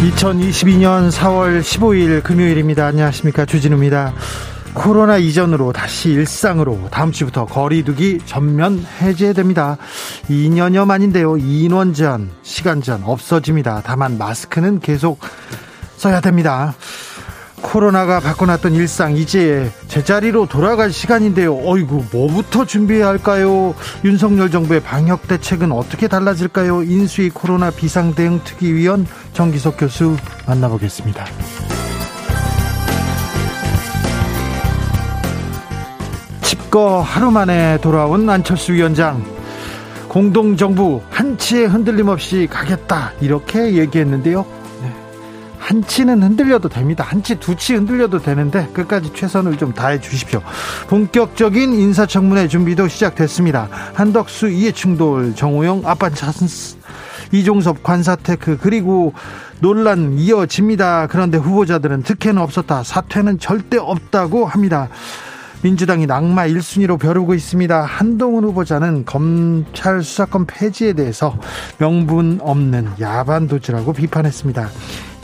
[0.00, 2.86] 2022년 4월 15일 금요일입니다.
[2.86, 3.44] 안녕하십니까.
[3.44, 4.14] 주진우입니다.
[4.72, 9.76] 코로나 이전으로 다시 일상으로 다음 주부터 거리두기 전면 해제됩니다.
[10.30, 11.36] 2년여 만인데요.
[11.36, 13.82] 인원 제한, 시간 제한 없어집니다.
[13.84, 15.20] 다만 마스크는 계속
[15.98, 16.74] 써야 됩니다.
[17.62, 21.56] 코로나가 바꿔놨던 일상 이제 제자리로 돌아갈 시간인데요.
[21.64, 23.74] 어이구 뭐부터 준비해야 할까요?
[24.04, 26.82] 윤석열 정부의 방역 대책은 어떻게 달라질까요?
[26.82, 30.16] 인수위 코로나 비상대응 특위위원 정기석 교수
[30.46, 31.26] 만나보겠습니다.
[36.42, 39.24] 집거 하루 만에 돌아온 안철수 위원장
[40.08, 44.59] 공동정부 한치의 흔들림 없이 가겠다 이렇게 얘기했는데요.
[45.70, 47.04] 한 치는 흔들려도 됩니다.
[47.06, 50.42] 한 치, 두 치 흔들려도 되는데 끝까지 최선을 좀 다해 주십시오.
[50.88, 53.68] 본격적인 인사청문회 준비도 시작됐습니다.
[53.94, 56.76] 한덕수 이해충돌, 정호영 아빠 찬스,
[57.30, 59.14] 이종섭 관사테크 그리고
[59.60, 61.06] 논란 이어집니다.
[61.06, 62.82] 그런데 후보자들은 특혜는 없었다.
[62.82, 64.88] 사퇴는 절대 없다고 합니다.
[65.62, 67.82] 민주당이 낙마 1순위로 벼르고 있습니다.
[67.82, 71.38] 한동훈 후보자는 검찰 수사권 폐지에 대해서
[71.78, 74.68] 명분 없는 야반 도주라고 비판했습니다.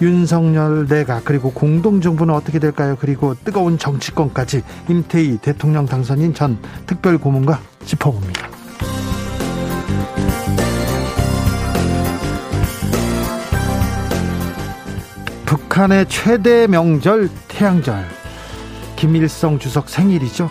[0.02, 2.98] 윤석열 내각 그리고 공동정부는 어떻게 될까요?
[3.00, 8.50] 그리고 뜨거운 정치권까지 임태희 대통령 당선인 전 특별고문과 짚어봅니다.
[15.46, 18.04] 북한의 최대 명절 태양절
[18.96, 20.50] 김일성 주석 생일이죠.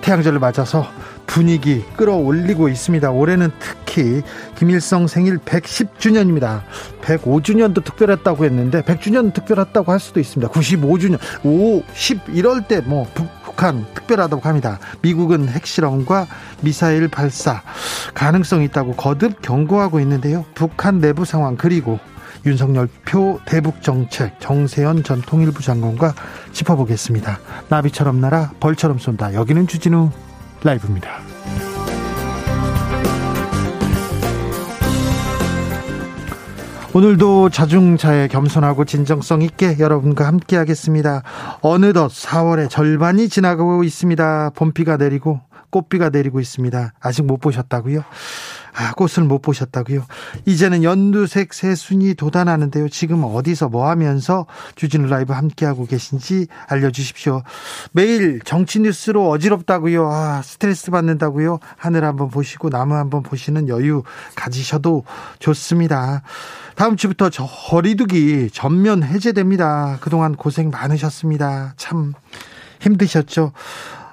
[0.00, 0.86] 태양절을 맞아서
[1.26, 3.10] 분위기 끌어올리고 있습니다.
[3.10, 4.22] 올해는 특히
[4.56, 6.62] 김일성 생일 110주년입니다.
[7.02, 10.50] 105주년도 특별했다고 했는데 100주년 특별했다고 할 수도 있습니다.
[10.52, 14.78] 95주년, 5, 10 이럴 때 뭐 북한 특별하다고 합니다.
[15.02, 16.26] 미국은 핵실험과
[16.62, 17.62] 미사일 발사
[18.14, 20.46] 가능성이 있다고 거듭 경고하고 있는데요.
[20.54, 22.00] 북한 내부 상황 그리고
[22.46, 26.14] 윤석열 표 대북 정책 정세현 전 통일부 장관과
[26.52, 27.38] 짚어보겠습니다.
[27.68, 29.34] 나비처럼 날아 벌처럼 쏜다.
[29.34, 30.10] 여기는 주진우
[30.62, 31.20] 라이브입니다.
[36.92, 41.22] 오늘도 자중차에 겸손하고 진정성 있게 여러분과 함께 하겠습니다.
[41.60, 44.50] 어느덧 4월의 절반이 지나가고 있습니다.
[44.56, 45.40] 봄비가 내리고
[45.70, 46.94] 꽃비가 내리고 있습니다.
[47.00, 48.02] 아직 못 보셨다고요?
[48.74, 50.04] 아, 꽃을 못 보셨다고요?
[50.46, 52.88] 이제는 연두색 새순이 돋아나는데요.
[52.88, 57.42] 지금 어디서 뭐 하면서 주진우 라이브 함께하고 계신지 알려주십시오.
[57.92, 60.08] 매일 정치 뉴스로 어지럽다고요.
[60.10, 61.58] 아, 스트레스 받는다고요.
[61.76, 64.02] 하늘 한번 보시고 나무 한번 보시는 여유
[64.34, 65.04] 가지셔도
[65.38, 66.22] 좋습니다.
[66.74, 69.98] 다음 주부터 저 거리두기 전면 해제됩니다.
[70.00, 71.74] 그동안 고생 많으셨습니다.
[71.76, 72.14] 참
[72.80, 73.52] 힘드셨죠?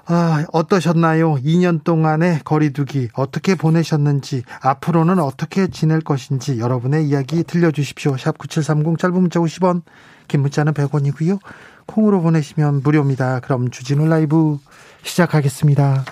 [0.09, 1.35] 아, 어떠셨나요?
[1.35, 8.15] 2년 동안의 거리두기 어떻게 보내셨는지 앞으로는 어떻게 지낼 것인지 여러분의 이야기 들려주십시오.
[8.17, 9.81] 샵 9730 짧은 문자 50원
[10.29, 11.39] 긴 문자는 100원이고요.
[11.85, 13.41] 콩으로 보내시면 무료입니다.
[13.41, 14.59] 그럼 주진우 라이브
[15.03, 16.05] 시작하겠습니다.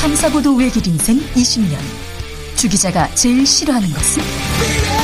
[0.00, 1.76] 탐사보도 외길 인생 20년
[2.56, 5.03] 주 기자가 제일 싫어하는 것은?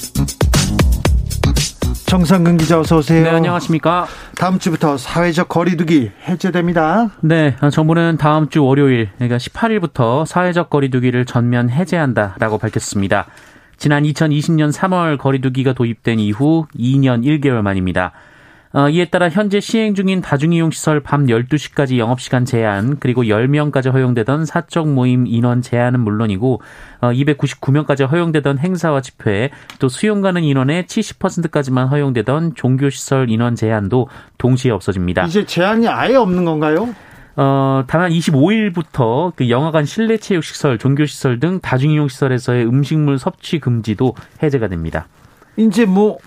[2.11, 3.23] 정상근 기자 어서 오세요.
[3.23, 4.05] 네, 안녕하십니까.
[4.35, 7.11] 다음 주부터 사회적 거리두기 해제됩니다.
[7.21, 13.27] 네, 정부는 다음 주 월요일, 그러니까 18일부터 사회적 거리두기를 전면 해제한다라고 밝혔습니다.
[13.77, 18.11] 지난 2020년 3월 거리두기가 도입된 이후 2년 1개월 만입니다.
[18.73, 24.45] 어, 이에 따라 현재 시행 중인 다중이용 시설 밤 12시까지 영업시간 제한 그리고 10명까지 허용되던
[24.45, 26.61] 사적 모임 인원 제한은 물론이고
[27.01, 34.07] 어, 299명까지 허용되던 행사와 집회 또 수용 가는 인원의 70%까지만 허용되던 종교 시설 인원 제한도
[34.37, 35.25] 동시에 없어집니다.
[35.25, 36.95] 이제 제한이 아예 없는 건가요?
[37.35, 43.59] 어, 다만 25일부터 그 영화관 실내 체육 시설, 종교 시설 등 다중이용 시설에서의 음식물 섭취
[43.59, 45.07] 금지도 해제가 됩니다.
[45.57, 46.17] 이제 뭐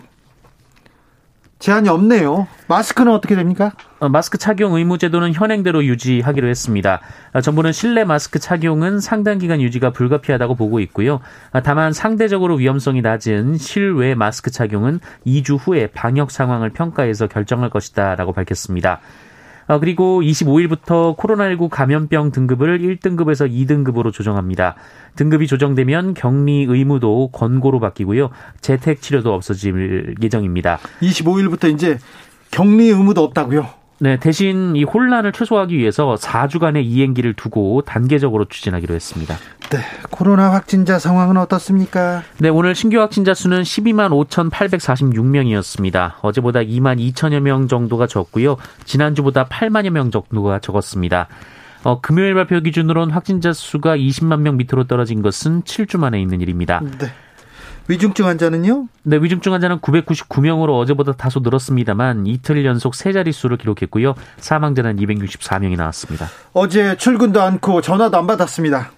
[1.65, 2.47] 제한이 없네요.
[2.69, 3.73] 마스크는 어떻게 됩니까?
[3.99, 7.01] 어, 마스크 착용 의무 제도는 현행대로 유지하기로 했습니다.
[7.33, 11.21] 어, 정부는 실내 마스크 착용은 상당 기간 유지가 불가피하다고 보고 있고요.
[11.53, 18.35] 어, 다만 상대적으로 위험성이 낮은 실외 마스크 착용은 2주 후에 방역 상황을 평가해서 결정할 것이다라고
[18.35, 19.01] 밝혔습니다.
[19.67, 24.75] 어, 그리고 25일부터 코로나19 감염병 등급을 1등급에서 2등급으로 조정합니다.
[25.17, 28.31] 등급이 조정되면 격리 의무도 권고로 바뀌고요.
[28.61, 30.79] 재택 치료도 없어질 예정입니다.
[31.01, 31.99] 25일부터 이제
[32.51, 33.84] 격리 의무도 없다고요?
[34.05, 39.35] 네, 대신 이 혼란을 최소화하기 위해서 4주간의 이행기를 두고 단계적으로 추진하기로 했습니다.
[39.71, 39.79] 네,
[40.11, 42.23] 코로나 확진자 상황은 어떻습니까?
[42.37, 46.17] 네, 오늘 신규 확진자 수는 12만 5,846명이었습니다.
[46.21, 48.59] 어제보다 2만 2천여 명 정도가 적고요.
[48.85, 51.29] 지난주보다 8만여 명 정도가 적었습니다.
[51.85, 56.83] 어, 금요일 발표 기준으로는 확진자 수가 20만 명 밑으로 떨어진 것은 7주 만에 있는 일입니다.
[56.99, 57.07] 네.
[57.89, 58.89] 위중증 환자는요?
[59.03, 64.15] 네, 위중증 환자는 999명으로 어제보다 다소 늘었습니다만 이틀 연속 세 자릿수를 기록했고요.
[64.39, 66.27] 사망자는 264명이 나왔습니다.
[66.55, 68.91] 어제 출근도 않고 전화도 안 받았습니다.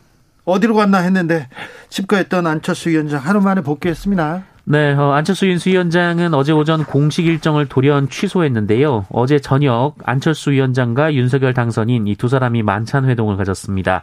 [0.44, 1.48] 어디로 갔나 했는데
[1.88, 4.44] 집가했던 안철수 위원장 하루 만에 복귀했습니다.
[4.68, 9.06] 네, 어, 안철수 윤수위원장은 어제 오전 공식 일정을 돌연 취소했는데요.
[9.10, 14.02] 어제 저녁 안철수 위원장과 윤석열 당선인 이 두 사람이 만찬 회동을 가졌습니다.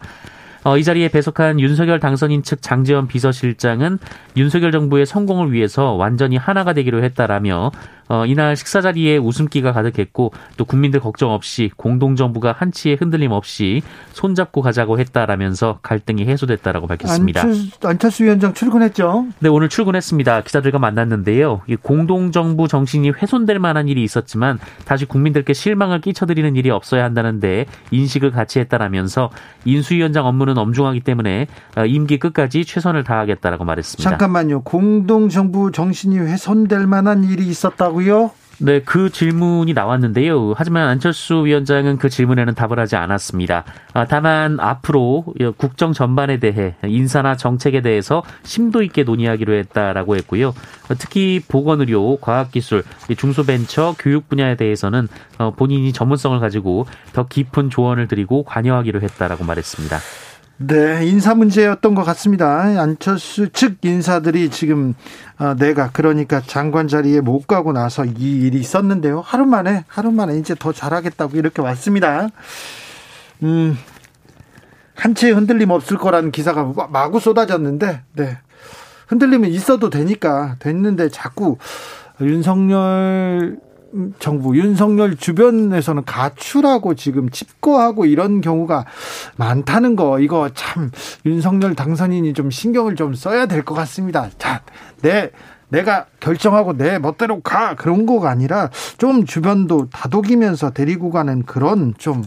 [0.64, 4.00] 어, 이 자리에 배석한 윤석열 당선인 측 장재원 비서실장은
[4.38, 7.72] 윤석열 정부의 성공을 위해서 완전히 하나가 되기로 했다라며
[8.08, 14.62] 어, 이날 식사 자리에 웃음기가 가득했고 또 국민들 걱정 없이 공동정부가 한치의 흔들림 없이 손잡고
[14.62, 17.42] 가자고 했다라면서 갈등이 해소됐다라고 밝혔습니다.
[17.42, 19.28] 안철수, 안철수 위원장 출근했죠?
[19.40, 20.42] 네, 오늘 출근했습니다.
[20.42, 21.62] 기자들과 만났는데요.
[21.68, 28.32] 이 공동정부 정신이 훼손될 만한 일이 있었지만 다시 국민들께 실망을 끼쳐드리는 일이 없어야 한다는데 인식을
[28.32, 29.30] 같이 했다라면서
[29.66, 31.48] 인수위원장 업무는 엄중하기 때문에
[31.78, 34.10] 어, 임기 끝까지 최선을 다하겠다라고 말했습니다.
[34.10, 34.64] 잠깐만요.
[34.64, 38.32] 공동정부 정신이 훼손될 만한 일이 있었다고 요?
[38.60, 40.54] 네, 그 질문이 나왔는데요.
[40.56, 43.66] 하지만 안철수 위원장은 그 질문에는 답을 하지 않았습니다.
[43.94, 45.26] 아, 다만 앞으로
[45.58, 50.54] 국정 전반에 대해 인사나 정책에 대해서 심도 있게 논의하기로 했다라고 했고요.
[51.00, 52.84] 특히 보건의료, 과학기술,
[53.18, 55.08] 중소벤처, 교육 분야에 대해서는
[55.40, 59.98] 어, 본인이 전문성을 가지고 더 깊은 조언을 드리고 관여하기로 했다라고 말했습니다.
[60.68, 62.62] 네, 인사 문제였던 것 같습니다.
[62.62, 64.94] 안철수 측 인사들이 지금
[65.38, 69.22] 어, 내가 그러니까 장관 자리에 못 가고 나서 이 일이 있었는데요.
[69.22, 72.30] 하루 만에 하루 만에 이제 더 잘하겠다고 이렇게 왔습니다.
[73.42, 73.78] 음,
[74.96, 78.38] 한치의 흔들림 없을 거라는 기사가 마구 쏟아졌는데, 네.
[79.08, 81.58] 흔들림은 있어도 되니까 됐는데 자꾸
[82.22, 83.60] 윤석열
[84.20, 88.86] 정부 윤석열 주변에서는 가출하고 지금 집거하고 이런 경우가
[89.38, 90.92] 많다는 거 이거 참
[91.26, 94.30] 윤석열 당선인이 좀 신경을 좀 써야 될 것 같습니다.
[94.38, 94.62] 자,
[95.02, 95.32] 내
[95.70, 102.24] 내가 결정하고 내 멋대로 가 그런 거가 아니라 좀 주변도 다독이면서 데리고 가는 그런 좀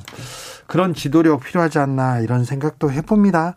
[0.66, 3.54] 그런 지도력 필요하지 않나 이런 생각도 해봅니다.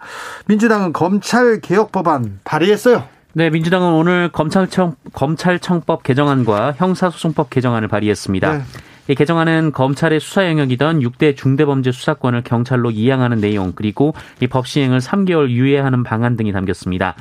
[0.47, 3.03] 민주당은 검찰 개혁 법안 발의했어요.
[3.33, 8.57] 네, 민주당은 오늘 검찰청, 검찰청법 개정안과 형사소송법 개정안을 발의했습니다.
[8.57, 8.63] 네.
[9.07, 14.99] 이 개정안은 검찰의 수사 영역이던 6대 중대범죄 수사권을 경찰로 이양하는 내용 그리고 이 법 시행을
[14.99, 17.15] 3개월 유예하는 방안 등이 담겼습니다.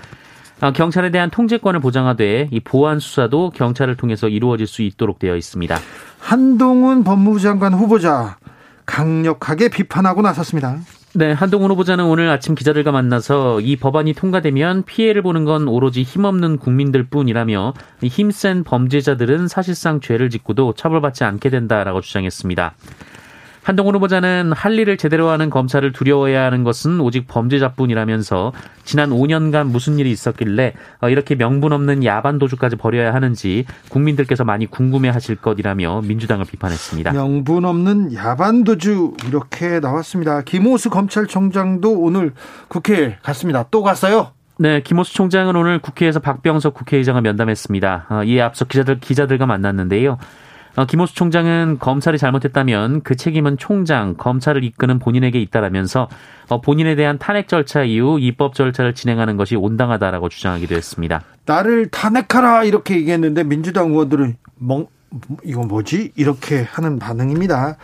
[0.61, 5.79] 어, 경찰에 대한 통제권을 보장하되 이 보안 수사도 경찰을 통해서 이루어질 수 있도록 되어 있습니다.
[6.19, 8.37] 한동훈 법무부 장관 후보자
[8.85, 10.79] 강력하게 비판하고 나섰습니다.
[11.19, 16.59] 네, 한동훈 후보자는 오늘 아침 기자들과 만나서 이 법안이 통과되면 피해를 보는 건 오로지 힘없는
[16.59, 22.73] 국민들 뿐이라며 힘센 범죄자들은 사실상 죄를 짓고도 처벌받지 않게 된다라고 주장했습니다.
[23.69, 29.99] 한동훈 후보자는 할 일을 제대로 하는 검찰을 두려워해야 하는 것은 오직 범죄자뿐이라면서 지난 5년간 무슨
[29.99, 30.73] 일이 있었길래
[31.03, 37.13] 어, 이렇게 명분 없는 야반 도주까지 벌여야 하는지 국민들께서 많이 궁금해하실 것이라며 민주당을 비판했습니다.
[37.13, 40.41] 명분 없는 야반 도주 이렇게 나왔습니다.
[40.41, 42.33] 김호수 검찰총장도 오늘
[42.69, 43.67] 국회에 갔습니다.
[43.71, 44.29] 또 갔어요?
[44.59, 48.07] 네, 김호수 총장은 오늘 국회에서 박병석 국회의장을 면담했습니다.
[48.09, 50.17] 어, 이에 앞서 기자들 기자들과 만났는데요.
[50.77, 56.09] 어, 김호수 총장은 검찰이 잘못했다면 그 책임은 총장, 검찰을 이끄는 본인에게 있다라면서
[56.49, 61.23] 어, 본인에 대한 탄핵 절차 이후 입법 절차를 진행하는 것이 온당하다라고 주장하기도 했습니다.
[61.47, 64.87] 나를 탄핵하라 이렇게 얘기했는데 민주당 의원들은 멍,
[65.45, 66.13] 이거 뭐지?
[66.17, 67.77] 이렇게 하는 반응입니다.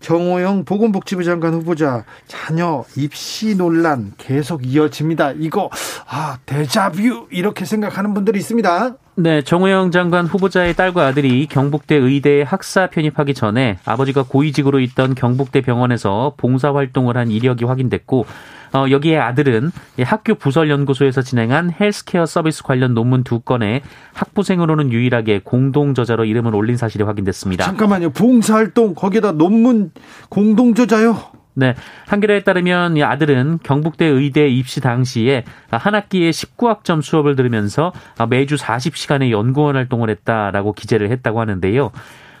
[0.00, 5.32] 정호영 보건복지부 장관 후보자 자녀 입시 논란 계속 이어집니다.
[5.38, 5.70] 이거
[6.08, 8.96] 아 데자뷰 이렇게 생각하는 분들이 있습니다.
[9.16, 15.62] 네, 정호영 장관 후보자의 딸과 아들이 경북대 의대에 학사 편입하기 전에 아버지가 고위직으로 있던 경북대
[15.62, 18.26] 병원에서 봉사 활동을 한 이력이 확인됐고
[18.72, 19.70] 어, 여기에 아들은
[20.04, 23.82] 학교 부설연구소에서 진행한 헬스케어 서비스 관련 논문 두 건에
[24.14, 27.64] 학부생으로는 유일하게 공동 저자로 이름을 올린 사실이 확인됐습니다.
[27.64, 28.10] 잠깐만요.
[28.10, 29.90] 봉사활동 거기다 논문
[30.28, 31.16] 공동 저자요?
[31.58, 31.74] 네.
[32.06, 37.92] 한겨레에 따르면 이 아들은 경북대 의대 입시 당시에 한 학기에 19학점 수업을 들으면서
[38.30, 41.90] 매주 40시간의 연구원 활동을 했다라고 기재를 했다고 하는데요.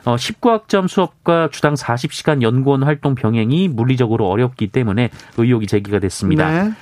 [0.04, 6.64] 어, 19학점 수업과 주당 40시간 연구원 활동 병행이 물리적으로 어렵기 때문에 의혹이 제기가 됐습니다.
[6.64, 6.72] 네.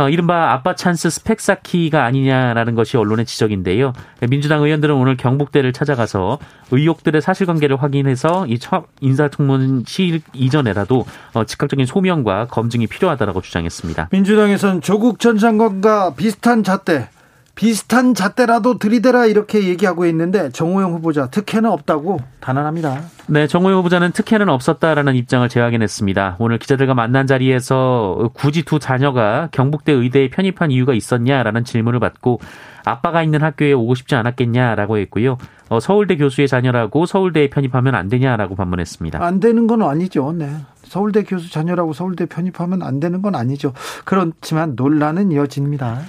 [0.00, 3.92] 어, 이른바 아빠 찬스 스펙 쌓기가 아니냐라는 것이 언론의 지적인데요.
[4.30, 6.38] 민주당 의원들은 오늘 경북대를 찾아가서
[6.70, 8.58] 의혹들의 사실관계를 확인해서 이
[9.00, 14.08] 인사청문 시일 이전에라도 어, 즉각적인 소명과 검증이 필요하다고 주장했습니다.
[14.10, 17.08] 민주당에서는 조국 전 장관과 비슷한 잣대
[17.54, 23.02] 비슷한 잣대라도 들이대라 이렇게 얘기하고 있는데 정호영 후보자 특혜는 없다고 단언합니다.
[23.26, 26.36] 네, 정호영 후보자는 특혜는 없었다라는 입장을 재확인했습니다.
[26.38, 32.40] 오늘 기자들과 만난 자리에서 굳이 두 자녀가 경북대 의대에 편입한 이유가 있었냐라는 질문을 받고
[32.84, 35.36] 아빠가 있는 학교에 오고 싶지 않았겠냐라고 했고요.
[35.68, 39.22] 어, 서울대 교수의 자녀라고 서울대에 편입하면 안 되냐라고 반문했습니다.
[39.22, 40.32] 안 되는 건 아니죠.
[40.32, 40.50] 네.
[40.82, 43.72] 서울대 교수 자녀라고 서울대 편입하면 안 되는 건 아니죠.
[44.04, 46.00] 그렇지만 논란은 이어집니다.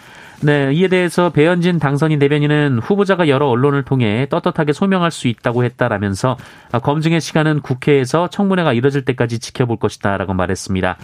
[0.43, 6.35] 네, 이에 대해서 배현진 당선인 대변인은 후보자가 여러 언론을 통해 떳떳하게 소명할 수 있다고 했다라면서
[6.81, 10.97] 검증의 시간은 국회에서 청문회가 이뤄질 때까지 지켜볼 것이다라고 말했습니다.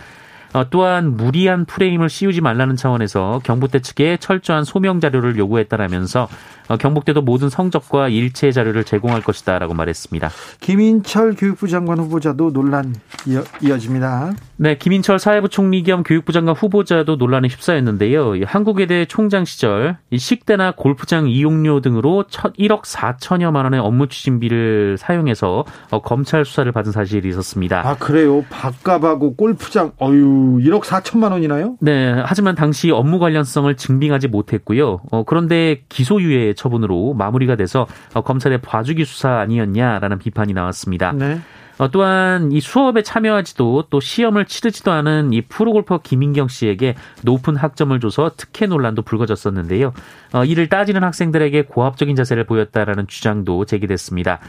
[0.53, 6.27] 어, 또한 무리한 프레임을 씌우지 말라는 차원에서 경북대 측에 철저한 소명 자료를 요구했다라면서
[6.69, 10.29] 어, 경북대도 모든 성적과 일체 자료를 제공할 것이다라고 말했습니다.
[10.59, 12.93] 김인철 교육부 장관 후보자도 논란
[13.25, 14.33] 이어, 이어 집니다.
[14.57, 18.43] 네, 김인철 사회부 총리 겸 교육부 장관 후보자도 논란에 휩싸였는데요.
[18.45, 26.43] 한국외대 총장 시절 식대나 골프장 이용료 등으로 1억 4천여만 원의 업무 추진비를 사용해서 어, 검찰
[26.43, 27.87] 수사를 받은 사실이 있었습니다.
[27.87, 28.43] 아 그래요?
[28.49, 31.77] 밥값하고 골프장 어유 1억 4천만 원이나요?
[31.79, 35.01] 네, 하지만 당시 업무 관련성을 증빙하지 못했고요.
[35.11, 41.11] 어, 그런데 기소유예 처분으로 마무리가 돼서 어, 검찰의 봐주기 수사 아니었냐라는 비판이 나왔습니다.
[41.13, 41.39] 네.
[41.77, 47.97] 어, 또한 이 수업에 참여하지도 또 시험을 치르지도 않은 이 프로골퍼 김인경 씨에게 높은 학점을
[47.99, 49.93] 줘서 특혜 논란도 불거졌었는데요.
[50.33, 54.39] 어, 이를 따지는 학생들에게 고압적인 자세를 보였다라는 주장도 제기됐습니다.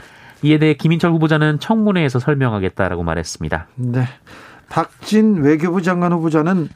[0.42, 3.66] 이에 대해 김인철 후보자는 청문회에서 설명하겠다라고 말했습니다.
[3.76, 4.04] 네.
[4.68, 6.68] 박진 외교부 장관 후보자는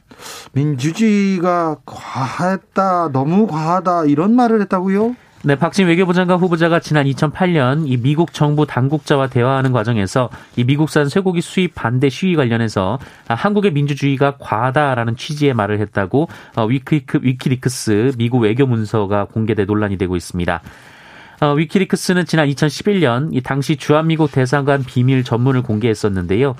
[0.53, 5.15] 민주주의가 과했다, 너무 과하다 이런 말을 했다고요?
[5.45, 11.09] 네, 박진 외교부 장관 후보자가 지난 2008년 이 미국 정부 당국자와 대화하는 과정에서 이 미국산
[11.09, 12.97] 쇠고기 수입 반대 시위 관련해서
[13.27, 19.97] 한국의 민주주의가 과하다라는 취지의 말을 했다고 어, 위키리크, 위키리크 스 미국 외교 문서가 공개돼 논란이
[19.97, 20.61] 되고 있습니다.
[21.41, 26.55] 어, 위키리크스는 지난 2011년 이 당시 주한미국 대사관 비밀 전문을 공개했었는데요.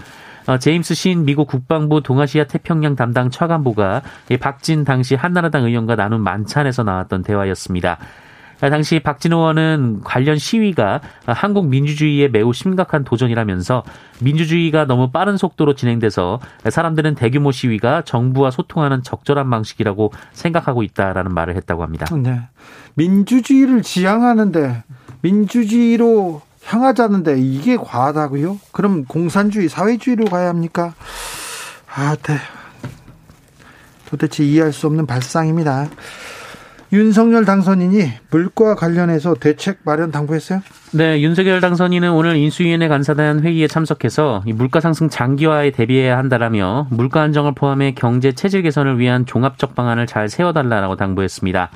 [0.45, 4.01] 어, 제임스 신 미국 국방부 동아시아 태평양 담당 차관보가
[4.39, 7.97] 박진 당시 한나라당 의원과 나눈 만찬에서 나왔던 대화였습니다.
[8.59, 13.83] 당시 박진 의원은 관련 시위가 한국 민주주의에 매우 심각한 도전이라면서
[14.21, 21.55] 민주주의가 너무 빠른 속도로 진행돼서 사람들은 대규모 시위가 정부와 소통하는 적절한 방식이라고 생각하고 있다라는 말을
[21.57, 22.05] 했다고 합니다.
[22.15, 22.41] 네.
[22.93, 24.83] 민주주의를 지향하는데
[25.21, 28.60] 민주주의로 향하자는데 이게 과하다고요?
[28.72, 30.93] 그럼 공산주의, 사회주의로 가야 합니까?
[31.93, 32.38] 아, 네.
[34.08, 35.88] 도대체 이해할 수 없는 발상입니다.
[36.93, 40.62] 윤석열 당선인이 물과 관련해서 대책 마련 당부했어요?
[40.91, 47.55] 네, 윤석열 당선인은 오늘 인수위원회 간사단 회의에 참석해서 물가 상승 장기화에 대비해야 한다라며 물가 안정을
[47.55, 51.72] 포함해 경제 체질 개선을 위한 종합적 방안을 잘 세워달라고 당부했습니다.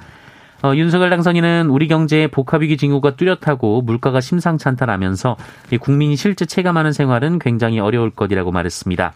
[0.63, 5.37] 어, 윤석열 당선인은 우리 경제의 복합위기 징후가 뚜렷하고 물가가 심상치 않다라면서
[5.79, 9.13] 국민이 실제 체감하는 생활은 굉장히 어려울 것이라고 말했습니다.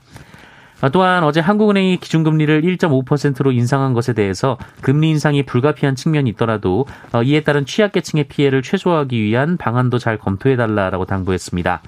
[0.82, 7.24] 어, 또한 어제 한국은행이 기준금리를 1.5%로 인상한 것에 대해서 금리 인상이 불가피한 측면이 있더라도 어,
[7.24, 11.82] 이에 따른 취약계층의 피해를 최소화하기 위한 방안도 잘 검토해달라라고 당부했습니다.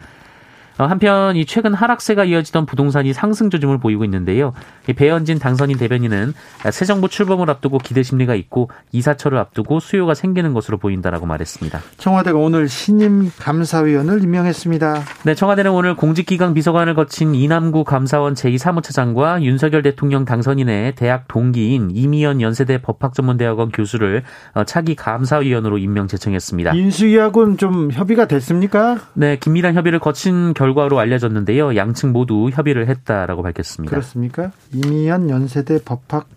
[0.78, 4.54] 어, 한편 이 최근 하락세가 이어지던 부동산이 상승 조짐을 보이고 있는데요.
[4.96, 6.34] 배현진 당선인 대변인은
[6.72, 11.82] 새 정부 출범을 앞두고 기대 심리가 있고 이사철을 앞두고 수요가 생기는 것으로 보인다라고 말했습니다.
[11.98, 15.04] 청와대가 오늘 신임 감사위원을 임명했습니다.
[15.24, 22.42] 네, 청와대는 오늘 공직기강 비서관을 거친 이남구 감사원 제2사무처장과 윤석열 대통령 당선인의 대학 동기인 이미연
[22.42, 26.74] 연세대 법학전문대학원 교수를 어, 차기 감사위원으로 임명 제청했습니다.
[26.74, 28.98] 인수위하고는 좀 협의가 됐습니까?
[29.14, 31.76] 네, 긴밀한 협의를 거친 결과로 알려졌는데요.
[31.76, 33.90] 양측 모두 협의를 했다라고 밝혔습니다.
[33.90, 34.52] 그렇습니까?
[34.72, 36.30] 이미연 연세대 법학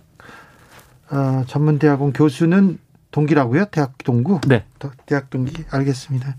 [1.13, 2.79] 어, 전문대학원 교수는
[3.13, 3.67] 동기라고요?
[3.67, 4.41] 대학 동구?
[4.49, 4.65] 네.
[5.07, 6.35] 대학 동기 알겠습니다.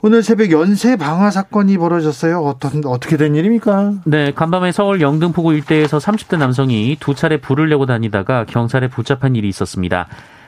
[0.00, 2.40] 오늘 새벽 연쇄 방화 사건이 벌어졌어요.
[2.40, 3.94] 어떤 어떻게 된 일입니까?
[4.06, 9.48] 네, 간밤에 서울 영등포구 일대에서 30대 남성이 두 차례 불을 내고 다니다가 경찰에 붙잡힌 일이
[9.48, 10.06] 있었습니다.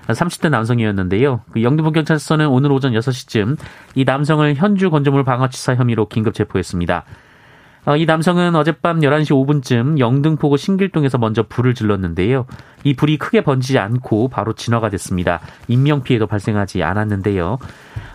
[0.09, 1.43] 30대 남성이었는데요.
[1.53, 3.57] 그 영등포 경찰서는 오늘 오전 6시쯤
[3.95, 7.05] 이 남성을 현주 건조물 방화치사 혐의로 긴급 체포했습니다.
[7.87, 12.47] 어, 이 남성은 어젯밤 11시 5분쯤 영등포구 신길동에서 먼저 불을 질렀는데요.
[12.85, 15.41] 이 불이 크게 번지지 않고 바로 진화가 됐습니다.
[15.69, 17.59] 인명피해도 발생하지 않았는데요.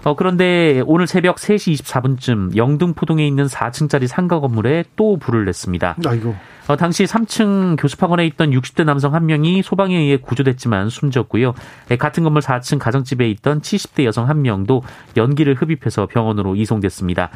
[0.03, 5.97] 어, 그런데 오늘 새벽 3시 24분쯤 영등포동에 있는 4층짜리 상가 건물에 또 불을 냈습니다.
[6.05, 6.35] 아이고.
[6.67, 11.55] 어, 당시 3층 교습학원에 있던 60대 남성 한 명이 소방에 의해 구조됐지만 숨졌고요.
[11.89, 14.83] 네, 같은 건물 4층 가정집에 있던 70대 여성 한 명도
[15.17, 17.31] 연기를 흡입해서 병원으로 이송됐습니다.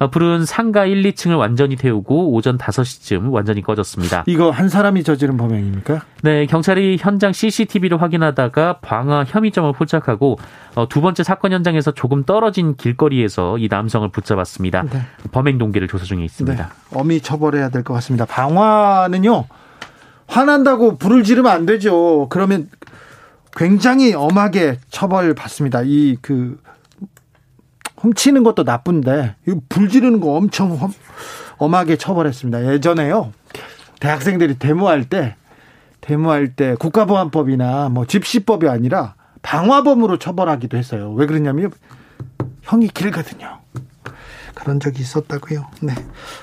[0.00, 4.24] 어, 불은 상가 1, 2층을 완전히 태우고 오전 5시쯤 완전히 꺼졌습니다.
[4.26, 6.02] 이거 한 사람이 저지른 범행입니까?
[6.22, 10.38] 네, 경찰이 현장 CCTV를 확인하다가 방화 혐의점을 포착하고
[10.74, 14.82] 어, 두 번째 사건 현장에서 조금 떨어진 길거리에서 이 남성을 붙잡았습니다.
[14.82, 15.00] 네.
[15.30, 16.66] 범행 동기를 조사 중에 있습니다.
[16.66, 16.72] 네.
[16.92, 18.24] 엄히 처벌해야 될 것 같습니다.
[18.24, 19.46] 방화는요.
[20.26, 22.26] 화난다고 불을 지르면 안 되죠.
[22.30, 22.68] 그러면
[23.56, 25.82] 굉장히 엄하게 처벌받습니다.
[25.84, 26.58] 이 그
[28.04, 29.36] 훔치는 것도 나쁜데
[29.70, 30.92] 불 지르는 거 엄청 험,
[31.56, 32.72] 엄하게 처벌했습니다.
[32.72, 33.32] 예전에요.
[33.98, 35.36] 대학생들이 데모할 때
[36.02, 41.12] 데모할 때 국가보안법이나 뭐 집시법이 아니라 방화범으로 처벌하기도 했어요.
[41.14, 41.72] 왜 그러냐면
[42.62, 43.60] 형이 길거든요.
[44.54, 45.66] 그런 적이 있었다고요.
[45.82, 45.94] 네.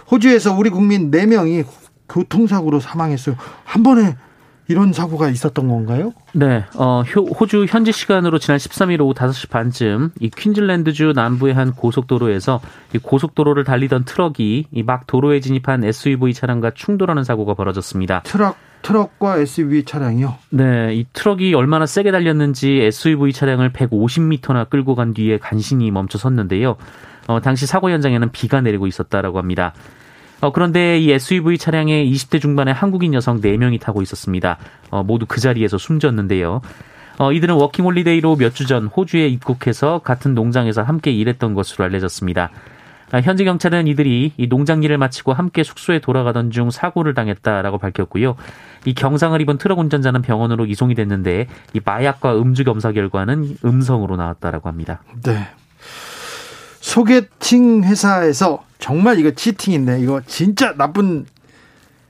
[0.10, 1.66] 호주에서 우리 국민 4명이
[2.10, 3.36] 교통사고로 사망했어요.
[3.64, 4.16] 한 번에
[4.68, 6.14] 이런 사고가 있었던 건가요?
[6.34, 7.04] 네, 어,
[7.40, 12.62] 호주 현지 시간으로 지난 13일 오후 5시 반쯤 이 퀸즐랜드주 남부의 한 고속도로에서
[12.96, 18.22] 이 고속도로를 달리던 트럭이 막 도로에 진입한 SUV 차량과 충돌하는 사고가 벌어졌습니다.
[18.24, 20.36] 트럭 트럭과 SUV 차량이요?
[20.50, 26.78] 네, 이 트럭이 얼마나 세게 달렸는지 SUV 차량을 150m나 끌고 간 뒤에 간신히 멈춰 섰는데요.
[27.28, 29.74] 어, 당시 사고 현장에는 비가 내리고 있었다라고 합니다.
[30.42, 34.58] 어, 그런데 이 SUV 차량에 20대 중반의 한국인 여성 4명이 타고 있었습니다.
[34.90, 36.62] 어, 모두 그 자리에서 숨졌는데요.
[37.20, 42.50] 어, 이들은 워킹홀리데이로 몇 주 전 호주에 입국해서 같은 농장에서 함께 일했던 것으로 알려졌습니다.
[43.14, 48.36] 아, 현지 경찰은 이들이 이 농장 일을 마치고 함께 숙소에 돌아가던 중 사고를 당했다라고 밝혔고요.
[48.86, 54.70] 이 경상을 입은 트럭 운전자는 병원으로 이송이 됐는데 이 마약과 음주 검사 결과는 음성으로 나왔다라고
[54.70, 55.02] 합니다.
[55.24, 55.46] 네.
[56.80, 61.26] 소개팅 회사에서 정말 이거 치팅인데 이거 진짜 나쁜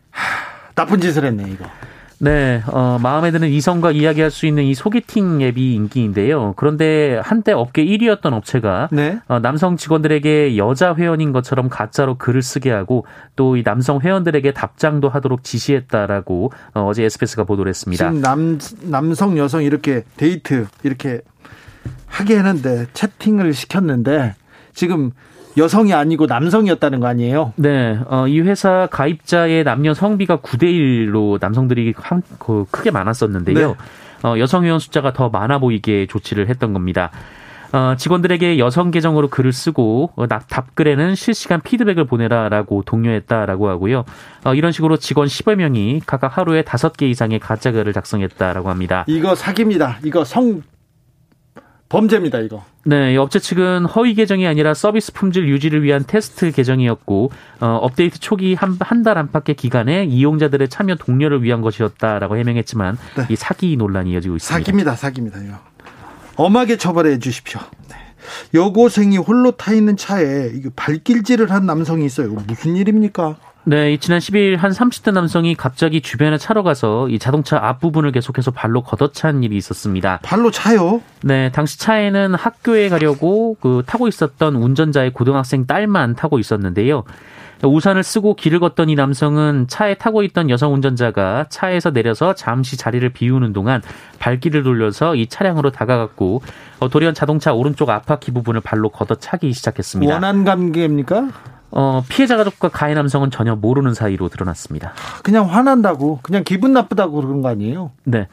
[0.10, 1.66] 하, 나쁜 짓을 했네 이거.
[2.24, 6.54] 네, 어, 마음에 드는 이성과 이야기할 수 있는 이 소개팅 앱이 인기인데요.
[6.56, 9.20] 그런데 한때 업계 1위였던 업체가 네?
[9.28, 13.06] 어, 남성 직원들에게 여자 회원인 것처럼 가짜로 글을 쓰게 하고
[13.36, 18.08] 또 이 남성 회원들에게 답장도 하도록 지시했다라고 어, 어제 SBS가 보도를 했습니다.
[18.08, 21.22] 지금 남 남성 여성 이렇게 데이트 이렇게
[22.06, 24.36] 하게 했는데 채팅을 시켰는데
[24.74, 25.12] 지금
[25.58, 27.54] 여성이 아니고 남성이었다는 거 아니에요?
[27.56, 28.00] 네.
[28.08, 33.68] 어, 이 회사 가입자의 남녀 성비가 9대 1로 남성들이 한, 그, 크게 많았었는데요.
[33.68, 33.76] 네.
[34.24, 37.12] 어, 여성 회원 숫자가 더 많아 보이게 조치를 했던 겁니다.
[37.74, 44.04] 어, 직원들에게 여성 계정으로 글을 쓰고 어, 답글에는 실시간 피드백을 보내라라고 독려했다라고 하고요.
[44.44, 49.06] 어, 이런 식으로 직원 10여 명이 각각 하루에 5개 이상의 가짜 글을 작성했다라고 합니다.
[49.08, 50.00] 이거 사기입니다.
[50.04, 50.62] 이거 성
[51.92, 52.64] 범죄입니다, 이거.
[52.86, 58.54] 네, 업체 측은 허위 계정이 아니라 서비스 품질 유지를 위한 테스트 계정이었고 어, 업데이트 초기
[58.54, 63.26] 한한달 안팎의 기간에 이용자들의 참여 독려를 위한 것이었다라고 해명했지만 네.
[63.30, 64.58] 이 사기 논란이 이어지고 있습니다.
[64.58, 65.40] 사기입니다, 사기입니다.
[65.44, 65.60] 이거.
[66.38, 67.60] 엄하게 처벌해 주십시오.
[67.90, 67.98] 네.
[68.54, 72.32] 여고생이 홀로 타 있는 차에 발길질을 한 남성이 있어요.
[72.48, 73.36] 무슨 일입니까?
[73.64, 78.82] 네, 지난 10일 한 30대 남성이 갑자기 주변에 차로 가서 이 자동차 앞부분을 계속해서 발로
[78.82, 80.20] 걷어찬 일이 있었습니다.
[80.24, 81.02] 발로 차요?
[81.22, 87.04] 네, 당시 차에는 학교에 가려고 그 타고 있었던 운전자의 고등학생 딸만 타고 있었는데요.
[87.64, 93.08] 우산을 쓰고 길을 걷던 이 남성은 차에 타고 있던 여성 운전자가 차에서 내려서 잠시 자리를
[93.10, 93.84] 비우는 동안
[94.18, 96.42] 발길을 돌려서 이 차량으로 다가갔고
[96.80, 100.12] 어, 돌연 자동차 오른쪽 앞바퀴 부분을 발로 걷어차기 시작했습니다.
[100.12, 101.30] 원한 관계입니까?
[101.72, 104.94] 어, 피해자 가족과 가해 남성은 전혀 모르는 사이로 드러났습니다.
[105.24, 107.92] 그냥 화난다고, 그냥 기분 나쁘다고 그런 거 아니에요?
[108.04, 108.28] 네.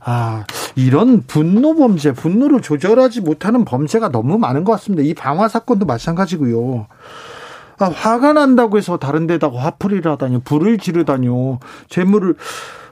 [0.00, 0.44] 아,
[0.76, 5.02] 이런 분노 범죄, 분노를 조절하지 못하는 범죄가 너무 많은 것 같습니다.
[5.02, 6.86] 이 방화 사건도 마찬가지고요.
[7.80, 11.58] 아, 화가 난다고 해서 다른 데다가 화풀이를 하다니, 불을 지르다니요.
[11.88, 12.36] 재물을,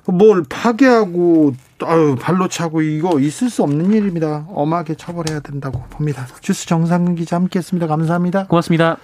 [0.07, 1.55] 뭘 파괴하고,
[1.85, 4.47] 아유, 발로 차고, 이거 있을 수 없는 일입니다.
[4.49, 6.27] 엄하게 처벌해야 된다고 봅니다.
[6.41, 7.87] 주스 정상근 기자 함께 했습니다.
[7.87, 8.47] 감사합니다.
[8.47, 8.99] 고맙습니다.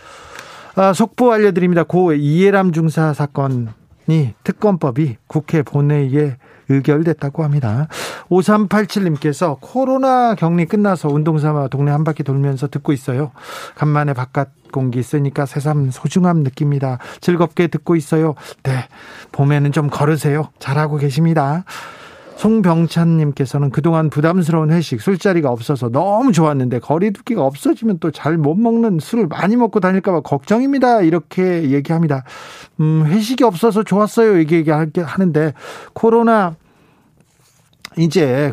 [0.74, 1.84] 아, 속보 알려드립니다.
[1.84, 3.66] 고 이해람 중사 사건이
[4.42, 6.36] 특검법이 국회 본회의에
[6.68, 7.88] 의결됐다고 합니다.
[8.30, 13.32] 5387님께서 코로나 격리 끝나서 운동 삼아 동네 한 바퀴 돌면서 듣고 있어요.
[13.74, 16.98] 간만에 바깥 공기 있으니까 새삼 소중함 느낍니다.
[17.20, 18.34] 즐겁게 듣고 있어요.
[18.62, 18.88] 네.
[19.32, 20.48] 봄에는 좀 걸으세요.
[20.58, 21.64] 잘하고 계십니다.
[22.42, 29.28] 송병찬님께서는 그동안 부담스러운 회식, 술자리가 없어서 너무 좋았는데 거리두기가 없어지면 또 잘 못 먹는 술을
[29.28, 31.02] 많이 먹고 다닐까봐 걱정입니다.
[31.02, 32.24] 이렇게 얘기합니다.
[32.80, 34.38] 음, 회식이 없어서 좋았어요.
[34.38, 35.54] 이게 얘기하는데
[35.92, 36.56] 코로나
[37.96, 38.50] 이제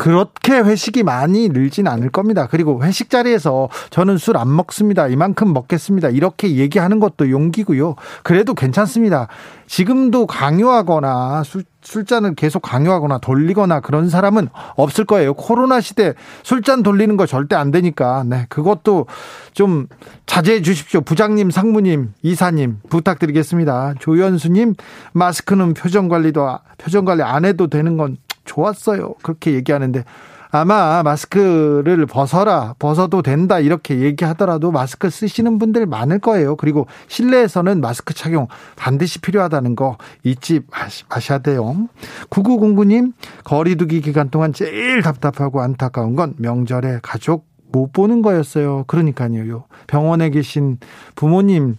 [0.00, 2.48] 그렇게 회식이 많이 늘진 않을 겁니다.
[2.50, 5.08] 그리고 회식 자리에서 저는 술 안 먹습니다.
[5.08, 6.08] 이만큼 먹겠습니다.
[6.08, 7.96] 이렇게 얘기하는 것도 용기고요.
[8.22, 9.28] 그래도 괜찮습니다.
[9.66, 15.34] 지금도 강요하거나 술, 술잔을 계속 강요하거나 돌리거나 그런 사람은 없을 거예요.
[15.34, 18.24] 코로나 시대 술잔 돌리는 거 절대 안 되니까.
[18.26, 18.46] 네.
[18.48, 19.06] 그것도
[19.52, 19.86] 좀
[20.24, 21.02] 자제해 주십시오.
[21.02, 23.96] 부장님, 상무님, 이사님 부탁드리겠습니다.
[23.98, 24.76] 조연수님
[25.12, 28.16] 마스크는 표정 관리도 표정 관리 안 해도 되는 건
[28.50, 29.14] 좋았어요.
[29.22, 30.04] 그렇게 얘기하는데
[30.52, 36.56] 아마 마스크를 벗어라, 벗어도 된다, 이렇게 얘기하더라도 마스크 쓰시는 분들 많을 거예요.
[36.56, 40.62] 그리고 실내에서는 마스크 착용 반드시 필요하다는 거 잊지
[41.08, 41.88] 마셔야 돼요.
[42.30, 43.12] 9909님,
[43.44, 48.82] 거리두기 기간 동안 제일 답답하고 안타까운 건 명절에 가족 못 보는 거였어요.
[48.88, 49.64] 그러니까요.
[49.86, 50.78] 병원에 계신
[51.14, 51.76] 부모님,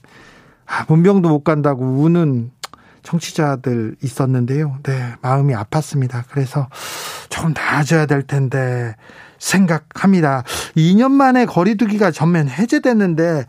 [0.65, 2.51] 아, 문병도 못 간다고 우는
[3.03, 4.77] 청취자들 있었는데요.
[4.83, 6.23] 네, 마음이 아팠습니다.
[6.29, 6.67] 그래서
[7.29, 8.95] 좀 나아져야 될 텐데
[9.39, 10.43] 생각합니다.
[10.75, 13.45] 2년 만에 거리두기가 전면 해제됐는데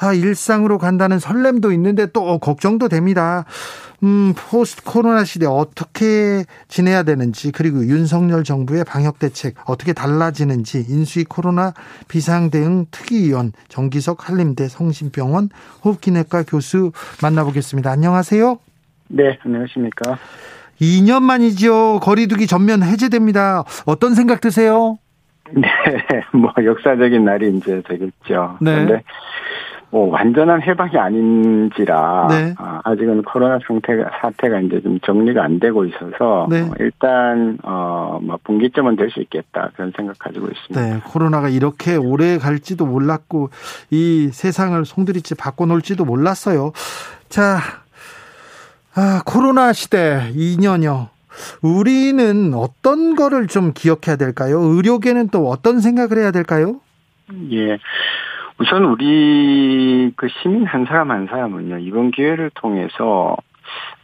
[0.00, 3.44] 아, 일상으로 간다는 설렘도 있는데 또 걱정도 됩니다.
[4.04, 11.24] 음, 포스트 코로나 시대 어떻게 지내야 되는지, 그리고 윤석열 정부의 방역 대책 어떻게 달라지는지, 인수위
[11.24, 11.74] 코로나
[12.06, 15.50] 비상대응 특위위원 정기석 한림대 성심병원
[15.84, 17.90] 호흡기내과 교수 만나보겠습니다.
[17.90, 18.67] 안녕하세요.
[19.08, 20.18] 네, 안녕하십니까.
[20.80, 21.98] 2년 만이죠.
[22.02, 23.64] 거리두기 전면 해제됩니다.
[23.86, 24.98] 어떤 생각 드세요?
[25.50, 25.62] 네,
[26.32, 28.58] 뭐 역사적인 날이 이제 되겠죠.
[28.60, 28.74] 네.
[28.74, 29.02] 그런데
[29.90, 32.54] 뭐 완전한 해방이 아닌지라 네.
[32.58, 36.60] 아, 아직은 코로나 상태가 사태가 이제 좀 정리가 안 되고 있어서 네.
[36.60, 40.78] 어, 일단 어뭐 분기점은 될 수 있겠다 그런 생각 가지고 있습니다.
[40.78, 43.48] 네, 코로나가 이렇게 오래 갈지도 몰랐고
[43.90, 46.72] 이 세상을 송두리째 바꿔놓을지도 몰랐어요.
[47.30, 47.56] 자,
[49.00, 51.10] 아, 코로나 시대 2년여.
[51.62, 54.58] 우리는 어떤 거를 좀 기억해야 될까요?
[54.58, 56.80] 의료계는 또 어떤 생각을 해야 될까요?
[57.52, 57.78] 예.
[58.58, 63.36] 우선 우리 그 시민 한 사람 한 사람은요, 이번 기회를 통해서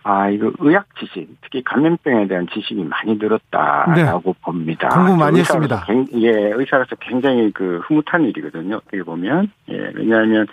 [0.04, 4.40] 아, 이거 의학 지식, 특히 감염병에 대한 지식이 많이 늘었다라고 네.
[4.44, 4.90] 봅니다.
[4.90, 5.86] 공부 많이 했습니다.
[6.20, 8.76] 예, 의사로서 굉장히 그 흐뭇한 일이거든요.
[8.76, 9.50] 어떻게 보면.
[9.70, 10.46] 예, 왜냐하면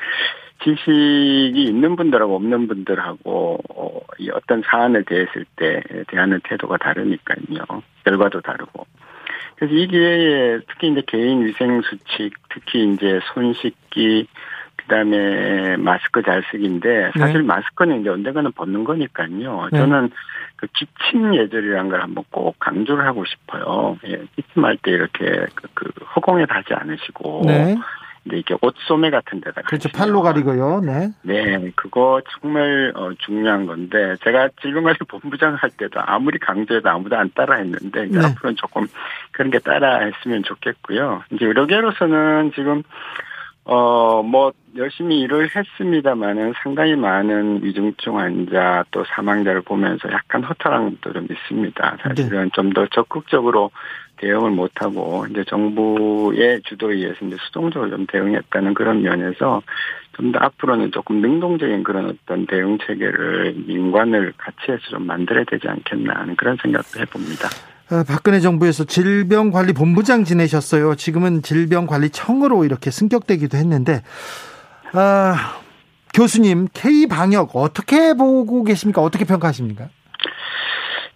[0.63, 7.83] 지식이 있는 분들하고 없는 분들하고 어, 이 어떤 사안을 대했을 때 대하는 태도가 다르니까요.
[8.05, 8.85] 결과도 다르고.
[9.55, 14.27] 그래서 이 기회에 특히 이제 개인 위생 수칙, 특히 이제 손 씻기,
[14.77, 17.47] 그다음에 마스크 잘 쓰기인데 사실 네.
[17.47, 19.69] 마스크는 이제 언젠가는 벗는 거니까요.
[19.71, 19.79] 네.
[19.79, 20.09] 저는
[20.55, 23.97] 그 기침 예절이라는 걸 한번 꼭 강조를 하고 싶어요.
[24.07, 27.75] 예, 기침할 때 이렇게 그, 그 허공에 닿지 않으시고 네.
[28.23, 30.81] 근데 이게 옷 소매 같은 데다가 그렇죠 팔로 가리고요.
[30.81, 31.09] 네.
[31.23, 37.31] 네, 그거 정말 어, 중요한 건데 제가 질병관리 본부장 할 때도 아무리 강조해도 아무도 안
[37.33, 38.19] 따라했는데 네.
[38.19, 38.87] 앞으로는 조금
[39.31, 41.23] 그런 게 따라했으면 좋겠고요.
[41.31, 42.83] 이제 의료계로서는 지금
[43.63, 51.13] 어, 뭐, 열심히 일을 했습니다만은 상당히 많은 위중증 환자 또 사망자를 보면서 약간 허탈한 것도
[51.13, 51.97] 좀 있습니다.
[52.01, 52.49] 사실은 네.
[52.53, 53.71] 좀더 적극적으로
[54.17, 59.61] 대응을 못하고 이제 정부의 주도에 의해서 이제 수동적으로 좀 대응했다는 그런 면에서
[60.13, 65.67] 좀 더 앞으로는 조금 능동적인 그런 어떤 대응 체계를 민관을 같이 해서 좀 만들어야 되지
[65.67, 67.49] 않겠나 하는 그런 생각도 해봅니다.
[67.91, 70.95] 아, 박근혜 정부에서 질병관리본부장 지내셨어요.
[70.95, 74.01] 지금은 질병관리청으로 이렇게 승격되기도 했는데,
[74.93, 75.59] 아,
[76.13, 79.01] 교수님 K 방역 어떻게 보고 계십니까?
[79.01, 79.89] 어떻게 평가하십니까?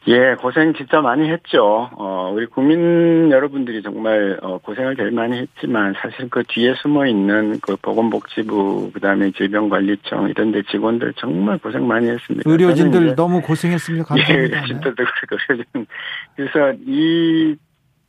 [0.08, 1.90] 예, 고생 진짜 많이 했죠.
[1.98, 7.60] 어, 우리 국민 여러분들이 정말 어, 고생을 제일 많이 했지만 사실 그 뒤에 숨어 있는
[7.60, 12.50] 그 보건복지부 그다음에 질병관리청 이런 데 직원들 정말 고생 많이 했습니다.
[12.50, 14.06] 의료진들 너무 고생했습니다.
[14.06, 14.40] 감사합니다.
[14.40, 15.88] 예, 의료진들도 그렇고 의료진.
[16.36, 17.56] 그래서 이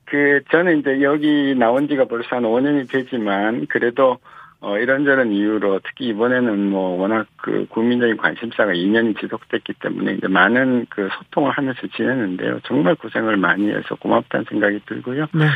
[0.06, 4.18] 그 저는 이제 여기 나온 지가 벌써 한 5년이 되지만 그래도
[4.60, 10.86] 어, 이런저런 이유로 특히 이번에는 뭐 워낙 그 국민적인 관심사가 2년이 지속됐기 때문에 이제 많은
[10.88, 12.60] 그 소통을 하면서 지냈는데요.
[12.64, 15.26] 정말 고생을 많이 해서 고맙다는 생각이 들고요.
[15.32, 15.46] 네.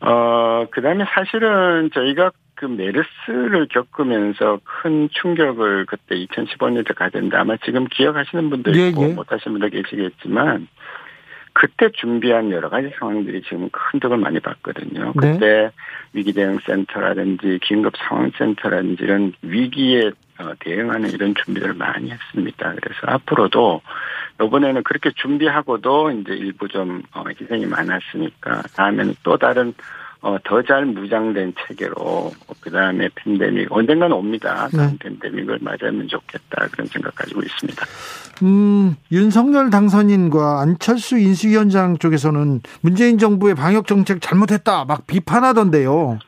[0.00, 7.86] 어, 그 다음에 사실은 저희가 그 메르스를 겪으면서 큰 충격을 그때 2015년에 가졌는데 아마 지금
[7.86, 9.14] 기억하시는 분도 있고 예, 예.
[9.14, 10.66] 못하시는 분도 계시겠지만
[11.58, 15.14] 그때 준비한 여러 가지 상황들이 지금 큰 덕을 많이 봤거든요.
[15.18, 15.32] 네.
[15.32, 15.70] 그때
[16.12, 22.74] 위기 대응 센터라든지 긴급 상황 센터라든지 이런 위기에 어, 대응하는 이런 준비를 많이 했습니다.
[22.82, 23.80] 그래서 앞으로도
[24.42, 29.72] 이번에는 그렇게 준비하고도 이제 일부 좀 어, 희생이 많았으니까 다음에는 또 다른
[30.26, 34.68] 어, 더 잘 무장된 체계로 그 다음에 팬데믹 언젠가는 옵니다.
[34.72, 34.96] 네.
[34.98, 37.86] 팬데믹을 맞으면 좋겠다 그런 생각 가지고 있습니다.
[38.42, 46.18] 음, 윤석열 당선인과 안철수 인수위원장 쪽에서는 문재인 정부의 방역 정책 잘못했다 막 비판하던데요.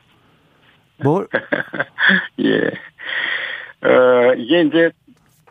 [1.03, 1.27] 뭘?
[2.39, 2.57] 예.
[3.85, 4.91] 어, 이게 이제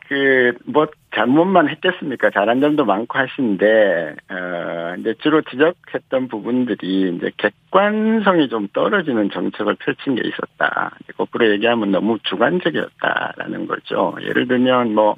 [0.08, 2.30] 그, 뭐, 잘못만 했겠습니까?
[2.30, 10.14] 잘한 점도 많고 하신데, 어, 이제 주로 지적했던 부분들이 이제 객관성이 좀 떨어지는 정책을 펼친
[10.14, 10.96] 게 있었다.
[11.16, 14.16] 거꾸로 얘기하면 너무 주관적이었다라는 거죠.
[14.22, 15.16] 예를 들면 뭐,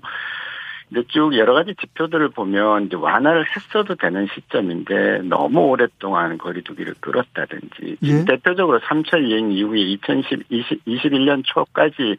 [0.90, 7.96] 이제 쭉 여러 가지 지표들을 보면 이제 완화를 했어도 되는 시점인데 너무 오랫동안 거리두기를 끌었다든지
[8.02, 8.24] 예?
[8.24, 12.16] 대표적으로 3차 유행 이후에 2010, 20, 21년 초까지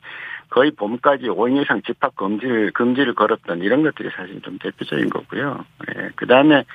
[0.52, 5.66] 거의 봄까지 5인 이상 집합 금지를 금지를 걸었던 이런 것들이 사실 좀 대표적인 거고요.
[5.96, 6.10] 예.
[6.16, 6.66] 그 다음에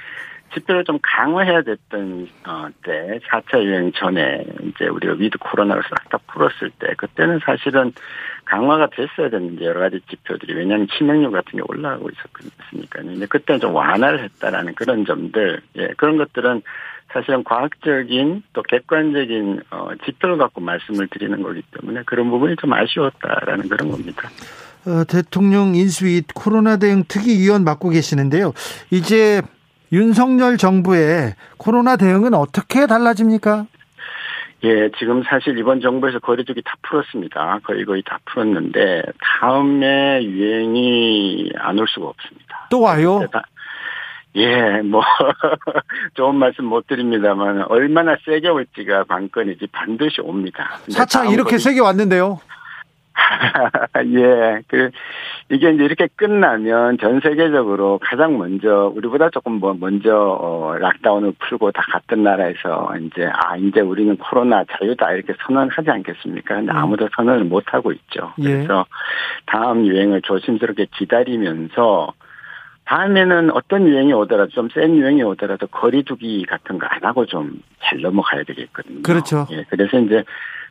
[0.55, 6.71] 집회를 좀 강화해야 됐던 어, 때 4차 유행 전에 이제 우리가 with 코로나를 싹다 풀었을
[6.79, 7.93] 때 그때는 사실은
[8.47, 13.05] 강화가 됐어야 되는데 여러 가지 지표들이 왜냐하면 치명률 같은 게 올라가고 있었으니까요.
[13.05, 16.63] 근데 그때는 좀 완화를 했다라는 그런 점들, 예 그런 것들은
[17.13, 23.69] 사실은 과학적인 또 객관적인 어, 지표를 갖고 말씀을 드리는 거기 때문에 그런 부분이 좀 아쉬웠다라는
[23.69, 24.29] 그런 겁니다.
[24.87, 28.53] 어, 대통령 인수위 코로나 대응 특위위원 맡고 계시는데요.
[28.91, 29.41] 이제
[29.93, 33.67] 윤석열 정부의 코로나 대응은 어떻게 달라집니까?
[34.65, 37.61] 예, 지금 사실 이번 정부에서 거리두기 다 풀었습니다.
[37.63, 39.03] 거의 거의 다 풀었는데
[39.41, 42.67] 다음에 유행이 안 올 수가 없습니다.
[42.71, 43.21] 또 와요?
[44.37, 45.03] 예, 뭐
[46.15, 50.79] 좋은 말씀 못 드립니다만 얼마나 세게 올지가 관건이지 반드시 옵니다.
[50.89, 52.41] 4차 이렇게 세게 왔는데요.
[54.13, 54.91] 예, 그,
[55.49, 61.73] 이게 이제 이렇게 끝나면 전 세계적으로 가장 먼저, 우리보다 조금 뭐 먼저, 어, 락다운을 풀고
[61.73, 66.57] 다 갔던 나라에서 이제, 아, 이제 우리는 코로나 자유다 이렇게 선언하지 않겠습니까?
[66.57, 66.77] 근데 음.
[66.77, 68.35] 아무도 선언을 못하고 있죠.
[68.41, 68.53] 예.
[68.53, 68.85] 그래서
[69.47, 72.13] 다음 유행을 조심스럽게 기다리면서
[72.87, 78.01] 다음에는 어떤 유행이 오더라도 좀 센 유행이 오더라도 거리두기 같은 거 안 하고 좀 잘
[78.01, 79.03] 넘어가야 되겠거든요.
[79.03, 79.47] 그렇죠.
[79.53, 80.25] 예, 그래서 이제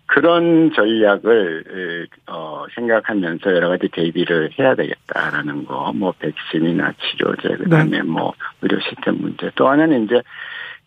[0.07, 8.03] 그런 전략을 어 생각하면서 여러 가지 대비를 해야 되겠다라는 거, 뭐 백신이나 치료제, 그다음에 네.
[8.03, 9.49] 뭐 의료 시스템 문제.
[9.55, 10.21] 또 하나는 이제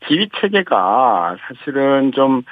[0.06, 2.42] 지휘 체계가 사실은 좀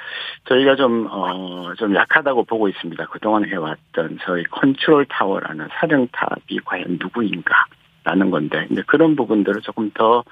[0.49, 3.05] 저희가 좀어좀 약하다고 보고 있습니다.
[3.07, 7.65] 그동안 해왔던 저희 컨트롤 타워라는 사령탑이 과연 누구인가
[8.07, 10.23] 라는 건데, 이제 그런 부분들을 조금 더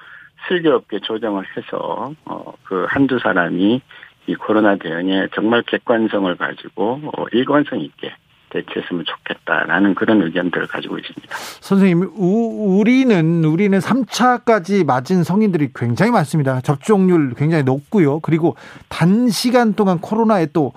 [0.48, 3.82] 슬기롭게 조정을 해서 어그 한두 사람이
[4.28, 8.14] 이 코로나 대응에 정말 객관성을 가지고 어, 일관성 있게
[8.48, 11.36] 대처했으면 좋겠다라는 그런 의견들을 가지고 있습니다.
[11.36, 16.62] 선생님, 우, 리는 우리는 3차까지 맞은 성인들이 굉장히 많습니다.
[16.62, 18.20] 접종률 굉장히 높고요.
[18.20, 18.56] 그리고
[18.88, 20.72] 단시간 동안 코로나에 또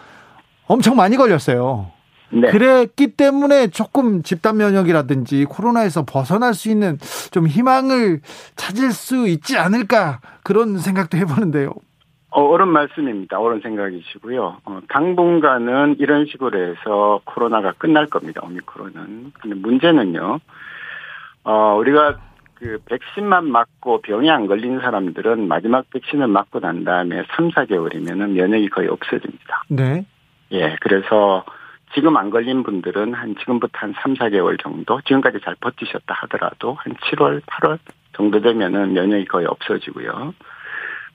[0.68, 1.92] 엄청 많이 걸렸어요.
[2.32, 2.50] 네.
[2.50, 6.98] 그랬기 때문에 조금 집단 면역이라든지 코로나에서 벗어날 수 있는
[7.32, 8.22] 좀 희망을
[8.56, 11.74] 찾을 수 있지 않을까 그런 생각도 해보는데요.
[12.32, 13.40] 어, 옳은 말씀입니다.
[13.40, 14.58] 옳은 생각이시고요.
[14.64, 18.42] 어, 당분간은 이런 식으로 해서 코로나가 끝날 겁니다.
[18.44, 19.32] 오미크론은.
[19.40, 20.40] 근데 문제는요.
[21.44, 22.18] 어, 우리가
[22.54, 28.70] 그 백신만 맞고 병이 안 걸린 사람들은 마지막 백신을 맞고 난 다음에 3, 4개월이면은 면역이
[28.70, 29.64] 거의 없어집니다.
[29.70, 30.06] 네.
[30.52, 31.46] 예, 그래서
[31.94, 36.94] 지금 안 걸린 분들은 한 지금부터 한 3, 4개월 정도 지금까지 잘 버티셨다 하더라도 한
[36.94, 37.80] 7월, 8월
[38.14, 40.34] 정도 되면은 면역이 거의 없어지고요.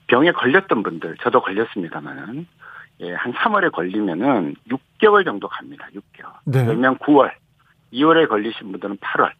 [0.07, 2.47] 병에 걸렸던 분들, 저도 걸렸습니다만은,
[3.01, 5.87] 예, 한 3월에 걸리면은 6개월 정도 갑니다.
[5.93, 6.31] 6개월.
[6.45, 6.65] 네.
[6.65, 7.31] 그러면 9월,
[7.93, 9.31] 2월에 걸리신 분들은 8월.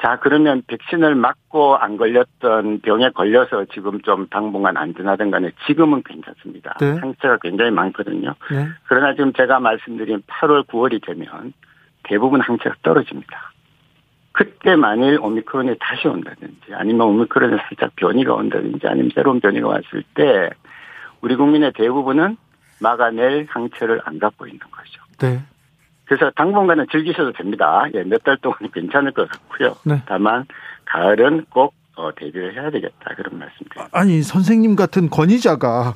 [0.00, 6.76] 자, 그러면 백신을 맞고 안 걸렸던 병에 걸려서 지금 좀 당분간 안전하던 간에 지금은 괜찮습니다.
[6.80, 6.94] 네.
[6.96, 8.34] 상처가 굉장히 많거든요.
[8.50, 8.68] 네.
[8.88, 11.52] 그러나 지금 제가 말씀드린 8월, 9월이 되면
[12.02, 13.52] 대부분 항체가 떨어집니다.
[14.32, 20.50] 그때 만일 오미크론이 다시 온다든지 아니면 오미크론이 살짝 변이가 온다든지 아니면 새로운 변이가 왔을 때
[21.20, 22.36] 우리 국민의 대부분은
[22.80, 25.02] 막아낼 항체를 안 갖고 있는 거죠.
[25.18, 25.42] 네.
[26.12, 27.84] 그래서 당분간은 즐기셔도 됩니다.
[27.94, 29.76] 예, 몇 달 동안 괜찮을 것 같고요.
[29.84, 30.02] 네.
[30.06, 30.44] 다만
[30.84, 33.88] 가을은 꼭 어, 대비를 해야 되겠다 그런 말씀드립니다.
[33.92, 35.94] 아니 선생님 같은 권위자가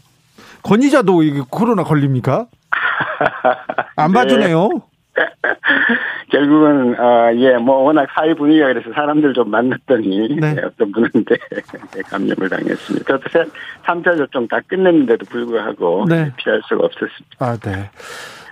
[0.62, 2.46] 권위자도 이게 코로나 걸립니까?
[3.96, 4.14] 안 네.
[4.18, 4.70] 봐주네요.
[6.30, 10.56] 결국은 어예뭐 워낙 사회 분위기가 그래서 사람들 좀 만났더니 네.
[10.58, 13.06] 예, 어떤 분은 네, 감염을 당했습니다.
[13.06, 13.44] 저도
[13.84, 16.32] 3차 접종 다 끝냈는데도 불구하고 네.
[16.36, 17.36] 피할 수가 없었습니다.
[17.38, 17.90] 아 네.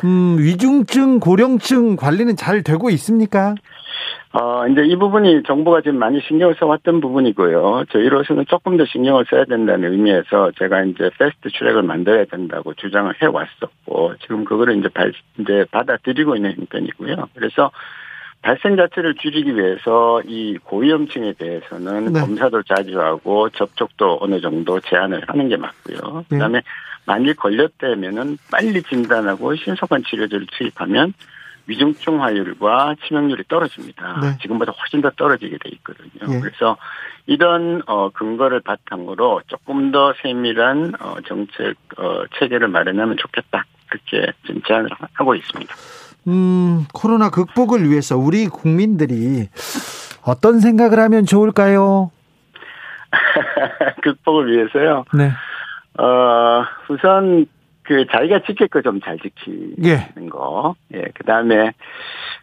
[0.05, 3.55] 음 위중증 고령층 관리는 잘 되고 있습니까?
[4.33, 7.85] 어, 이제 이 부분이 정부가 지금 많이 신경을 써왔던 부분이고요.
[7.91, 14.15] 저희로서는 조금 더 신경을 써야 된다는 의미에서 제가 이제 패스트 트랙을 만들어야 된다고 주장을 해왔었고,
[14.23, 17.29] 지금 그거를 이제 발, 이제 받아들이고 있는 형편이고요.
[17.35, 17.71] 그래서
[18.43, 22.21] 발생 자체를 줄이기 위해서 이 고위험층에 대해서는 네.
[22.21, 26.25] 검사도 자주 하고 접촉도 어느 정도 제한을 하는 게 맞고요.
[26.29, 26.37] 네.
[26.37, 26.61] 그다음에
[27.07, 31.15] 만일 걸렸다면은 빨리 진단하고 신속한 치료제를 투입하면
[31.67, 34.21] 위중증 화율과 치명률이 떨어집니다.
[34.21, 34.39] 네.
[34.43, 36.35] 지금보다 훨씬 더 떨어지게 돼 있거든요.
[36.35, 36.41] 예.
[36.41, 36.77] 그래서
[37.27, 43.65] 이런 어 근거를 바탕으로 조금 더 세밀한 어 정책 어 체계를 마련하면 좋겠다.
[43.89, 45.75] 그렇게 지금 제안을 하고 있습니다.
[46.27, 49.49] 음, 코로나 극복을 위해서 우리 국민들이
[50.25, 52.11] 어떤 생각을 하면 좋을까요?
[54.03, 55.05] 극복을 위해서요.
[55.15, 55.31] 네.
[55.99, 57.47] 어, 우선
[57.85, 60.29] 그 자기가 지킬 거 좀 잘 지키는 예.
[60.31, 60.75] 거.
[60.95, 61.05] 예.
[61.15, 61.73] 그다음에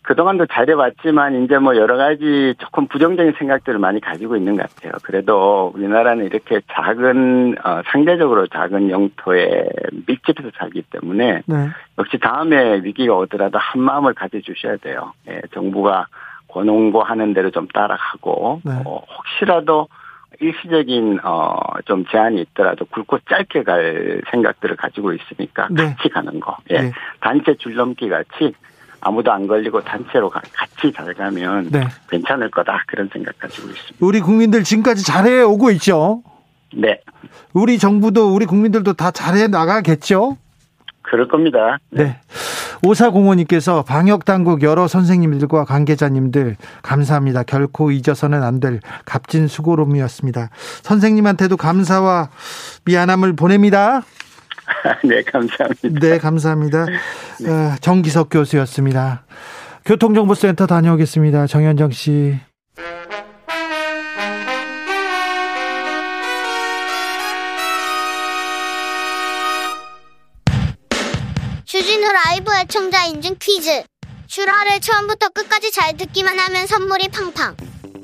[0.04, 4.94] 그동안도 잘해왔지만 이제 뭐 여러 가지 조금 부정적인 생각들을 많이 가지고 있는 것 같아요.
[5.04, 9.66] 그래도 우리나라는 이렇게 작은 어, 상대적으로 작은 영토에
[10.08, 11.70] 밀집해서 살기 때문에 네.
[11.98, 15.14] 역시 다음에 위기가 오더라도 한 마음을 가져주셔야 돼요.
[15.28, 15.42] 예.
[15.54, 16.08] 정부가
[16.48, 18.72] 권홍고 하는 대로 좀 따라가고 네.
[18.86, 19.88] 어, 혹시라도
[20.40, 25.94] 일시적인 어좀 제한이 있더라도 굵고 짧게 갈 생각들을 가지고 있으니까 네.
[25.96, 26.58] 같이 가는 거.
[26.70, 26.82] 예.
[26.82, 26.92] 네.
[27.20, 28.54] 단체 줄넘기 같이
[29.02, 31.82] 아무도 안 걸리고 단체로 같이 잘 가면 네.
[32.10, 33.98] 괜찮을 거다 그런 생각 가지고 있습니다.
[34.00, 36.24] 우리 국민들 지금까지 잘해 오고 있죠.
[36.74, 37.02] 네.
[37.54, 40.38] 우리 정부도 우리 국민들도 다 잘해 나가겠죠.
[41.02, 41.78] 그럴 겁니다.
[41.90, 42.04] 네.
[42.04, 42.20] 네.
[42.84, 47.44] 오사공원님께서 방역당국 여러 선생님들과 관계자님들 감사합니다.
[47.44, 50.50] 결코 잊어서는 안 될 값진 수고로움이었습니다.
[50.84, 52.30] 선생님한테도 감사와
[52.86, 54.02] 미안함을 보냅니다.
[55.04, 56.00] 네, 감사합니다.
[56.00, 56.86] 네, 감사합니다.
[57.40, 57.50] 네.
[57.50, 59.24] 어, 정기석 교수였습니다.
[59.86, 61.48] 교통정보센터 다녀오겠습니다.
[61.48, 62.40] 정현정 씨.
[72.62, 73.82] 애청자 인증 퀴즈.
[74.28, 77.58] 슈라를 처음부터 끝까지 잘 듣기만 하면 선물이 팡팡.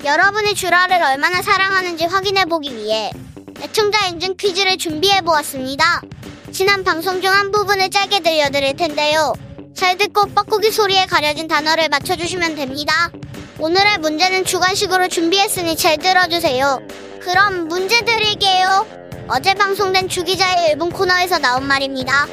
[0.04, 3.12] 여러분이 슈라를 얼마나 사랑하는지 확인해 보기 위해
[3.60, 6.02] 애청자 인증 퀴즈를 준비해 보았습니다.
[6.50, 9.32] 지난 방송 중 한 부분을 짧게 들려드릴 텐데요.
[9.76, 13.12] 잘 듣고 뻐꾸기 소리에 가려진 단어를 맞춰주시면 됩니다.
[13.60, 16.80] 오늘의 문제는 주관식으로 준비했으니 잘 들어주세요.
[17.20, 18.84] 그럼 문제 드릴게요.
[19.28, 22.26] 어제 방송된 주기자의 일본 코너에서 나온 말입니다.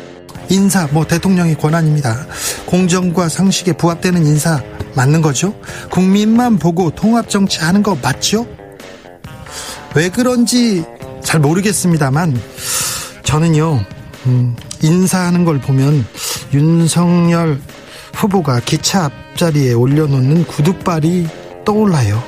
[0.49, 2.27] 인사, 뭐 대통령의 권한입니다.
[2.65, 4.61] 공정과 상식에 부합되는 인사
[4.95, 5.53] 맞는 거죠?
[5.89, 8.47] 국민만 보고 통합 정치 하는 거 맞죠?
[9.95, 10.83] 왜 그런지
[11.23, 12.39] 잘 모르겠습니다만
[13.23, 13.83] 저는요
[14.27, 16.05] 음, 인사하는 걸 보면
[16.53, 17.59] 윤석열
[18.13, 21.27] 후보가 기차 앞자리에 올려놓는 구두발이
[21.65, 22.23] 떠올라요.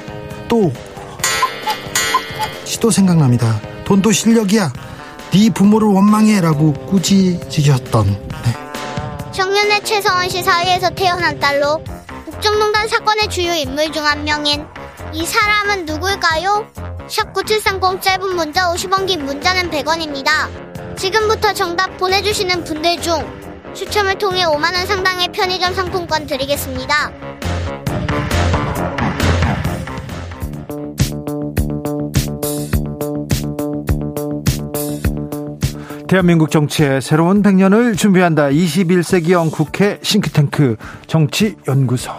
[0.48, 0.74] 또,
[2.82, 3.60] 또 생각납니다.
[3.86, 4.72] 돈도 실력이야.
[5.32, 9.32] 네 부모를 원망해라고 꾸짖으셨던 네.
[9.32, 11.84] 청년의 최서원 씨 사이에서 태어난 딸로
[12.26, 14.66] 국정농단 사건의 주요 인물 중 한 명인
[15.14, 16.68] 이 사람은 누굴까요?
[17.08, 20.30] 샵9730 짧은 문자 50원 긴 문자는 100원입니다.
[20.98, 23.26] 지금부터 정답 보내주시는 분들 중
[23.74, 27.12] 추첨을 통해 5만원 상당의 편의점 상품권 드리겠습니다.
[36.08, 38.48] 대한민국 정치의 새로운 100년을 준비한다.
[38.48, 42.12] 21세기형 국회 싱크탱크 정치연구소.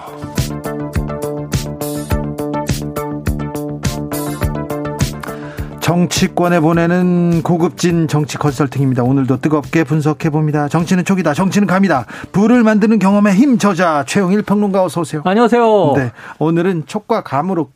[5.80, 9.04] 정치권에 보내는 고급진 정치 컨설팅입니다.
[9.04, 10.68] 오늘도 뜨겁게 분석해 봅니다.
[10.68, 11.32] 정치는 촉이다.
[11.32, 12.04] 정치는 감이다.
[12.32, 15.22] 불을 만드는 경험의 힘 저자 최영일 평론가 어서 오세요.
[15.24, 15.94] 안녕하세요.
[15.96, 16.12] 네.
[16.38, 17.70] 오늘은 촉과 감으로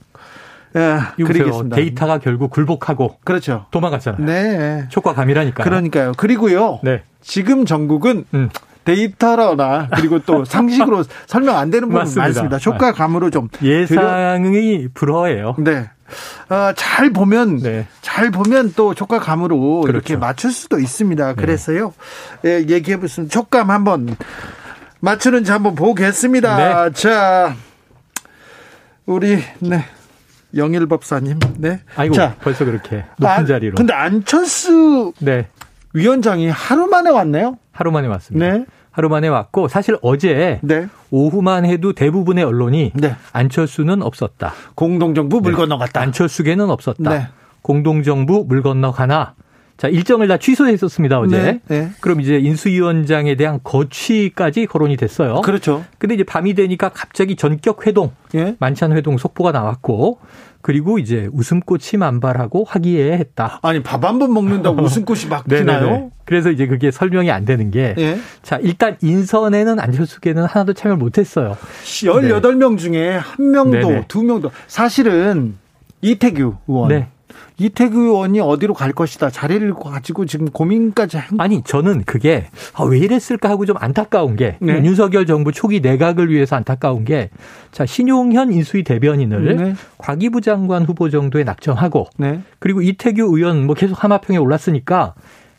[0.74, 1.76] 예, 그리겠습니다.
[1.76, 3.66] 데이터가 결국 굴복하고 그렇죠.
[3.70, 4.24] 도망갔잖아요.
[4.24, 4.86] 네.
[4.88, 5.64] 촉과 감이라니까.
[5.64, 6.12] 그러니까요.
[6.16, 6.80] 그리고요.
[6.82, 7.02] 네.
[7.20, 8.48] 지금 전국은 음.
[8.84, 12.58] 데이터로나 그리고 또 상식으로 설명 안 되는 부분 많습니다.
[12.58, 15.56] 촉과 감으로 좀 예상이 불허해요.
[15.58, 15.90] 네.
[16.50, 17.86] 어, 잘 보면 네.
[18.00, 19.88] 잘 보면 또 촉과 감으로 그렇죠.
[19.88, 21.28] 이렇게 맞출 수도 있습니다.
[21.28, 21.34] 네.
[21.34, 21.94] 그래서요.
[22.42, 22.50] 네.
[22.50, 24.16] 예, 얘기해 보시면 촉감 한번
[25.00, 26.56] 맞추는지 한번 보겠습니다.
[26.56, 26.92] 네.
[26.92, 27.54] 자.
[29.06, 29.84] 우리 네.
[30.56, 31.38] 영일 법사님.
[31.58, 31.80] 네.
[31.96, 33.74] 아이고 자, 벌써 그렇게 높은 아, 자리로.
[33.76, 35.48] 근데 안철수 네.
[35.94, 37.58] 위원장이 하루 만에 왔네요.
[37.72, 38.46] 하루 만에 왔습니다.
[38.46, 38.64] 네.
[38.90, 40.86] 하루 만에 왔고 사실 어제 네.
[41.10, 43.16] 오후만 해도 대부분의 언론이 네.
[43.32, 44.52] 안철수는 없었다.
[44.74, 45.58] 공동정부 물 네.
[45.58, 46.00] 건너갔다.
[46.00, 47.10] 안철수계는 없었다.
[47.10, 47.28] 네.
[47.62, 49.34] 공동정부 물 건너가나
[49.82, 51.42] 자, 일정을 다 취소했었습니다, 어제.
[51.42, 51.90] 네, 네.
[51.98, 55.40] 그럼 이제 인수위원장에 대한 거취까지 거론이 됐어요.
[55.40, 55.84] 그렇죠.
[55.98, 58.54] 근데 이제 밤이 되니까 갑자기 전격 회동, 예?
[58.60, 60.20] 만찬 회동 속보가 나왔고,
[60.60, 63.58] 그리고 이제 웃음꽃이 만발하고 화기애애했다.
[63.62, 66.12] 아니 밥 한 번 먹는다고 웃음꽃이 막 피나요?
[66.26, 68.18] 그래서 이제 그게 설명이 안 되는 게, 예?
[68.44, 71.56] 자 일단 인선에는 안철수계는 하나도 참여를 못 했어요.
[71.82, 74.04] 18명 중에 한 명도.
[74.06, 75.56] 두 명도 사실은
[76.02, 76.88] 이태규 의원.
[76.88, 77.08] 네.
[77.58, 79.30] 이태규 의원이 어디로 갈 것이다.
[79.30, 81.40] 자리를 가지고 지금 고민까지 한...
[81.40, 84.82] 아니 저는 그게 아, 왜 이랬을까 하고 좀 안타까운 게 네.
[84.84, 87.30] 윤석열 정부 초기 내각을 위해서 안타까운 게
[87.72, 89.74] 자 신용현 인수위 대변인을 네.
[89.96, 92.40] 과기부 장관 후보 정도에 낙점하고 네.
[92.58, 95.14] 그리고 이태규 의원 뭐 계속 하마평에 올랐으니까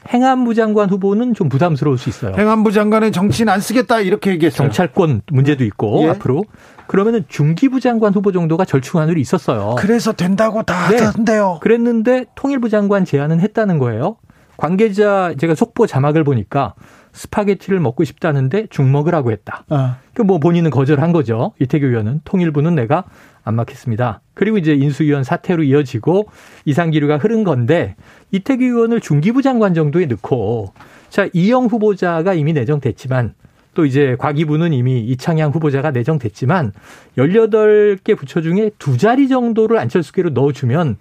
[0.09, 2.35] 행안부 장관 후보는 좀 부담스러울 수 있어요.
[2.37, 4.67] 행안부 장관의 정치인 안 쓰겠다 이렇게 얘기했어요.
[4.67, 6.09] 경찰권 문제도 있고 예.
[6.09, 6.43] 앞으로
[6.87, 9.75] 그러면은 중기부 장관 후보 정도가 절충안으로 있었어요.
[9.77, 10.97] 그래서 된다고 다 네.
[10.97, 11.59] 하던데요.
[11.61, 14.17] 그랬는데 통일부 장관 제안은 했다는 거예요.
[14.57, 16.75] 관계자 제가 속보 자막을 보니까
[17.13, 19.65] 스파게티를 먹고 싶다는데 죽 먹으라고 했다.
[19.69, 19.97] 아.
[20.13, 21.53] 그뭐 본인은 거절한 거죠.
[21.59, 23.05] 이태규 의원은 통일부는 내가
[23.43, 24.21] 안 맡겠습니다.
[24.33, 26.29] 그리고 이제 인수위원 사태로 이어지고
[26.65, 27.95] 이상기류가 흐른 건데
[28.31, 30.73] 이태규 의원을 중기부 장관 정도에 넣고
[31.09, 33.35] 자 이영 후보자가 이미 내정됐지만
[33.73, 36.73] 또 이제 과기부는 이미 이창양 후보자가 내정됐지만
[37.17, 40.97] 18개 부처 중에 두 자리 정도를 안철수계로 넣어주면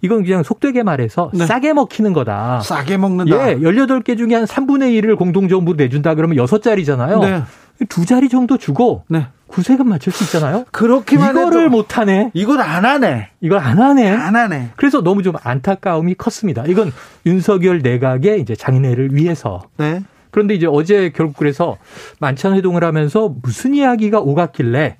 [0.00, 1.46] 이건 그냥 속되게 말해서 네.
[1.46, 2.60] 싸게 먹히는 거다.
[2.60, 3.50] 싸게 먹는다.
[3.50, 7.20] 예, 18개 중에 한 3분의 1을 공동정부 내준다 그러면 6자리잖아요.
[7.20, 7.42] 네.
[7.88, 9.26] 두 자리 정도 주고 네.
[9.46, 10.64] 구세금 맞출 수 있잖아요.
[10.72, 12.30] 그렇게만 이거를 못 하네.
[12.34, 13.28] 이걸 안 하네.
[13.40, 14.08] 이걸 안 하네.
[14.08, 14.70] 안 하네.
[14.76, 16.64] 그래서 너무 좀 안타까움이 컸습니다.
[16.66, 16.92] 이건
[17.24, 19.62] 윤석열 내각의 이제 장인애를 위해서.
[19.76, 20.02] 네.
[20.34, 21.78] 그런데 이제 어제 결국 그래서
[22.18, 24.96] 만찬 회동을 하면서 무슨 이야기가 오갔길래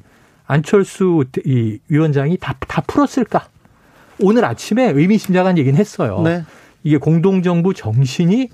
[0.47, 3.49] 안철수 이 위원장이 다, 다 풀었을까?
[4.21, 6.21] 오늘 아침에 의미심장한 얘기는 했어요.
[6.23, 6.45] 네.
[6.85, 8.51] 이게 공동정부 정신이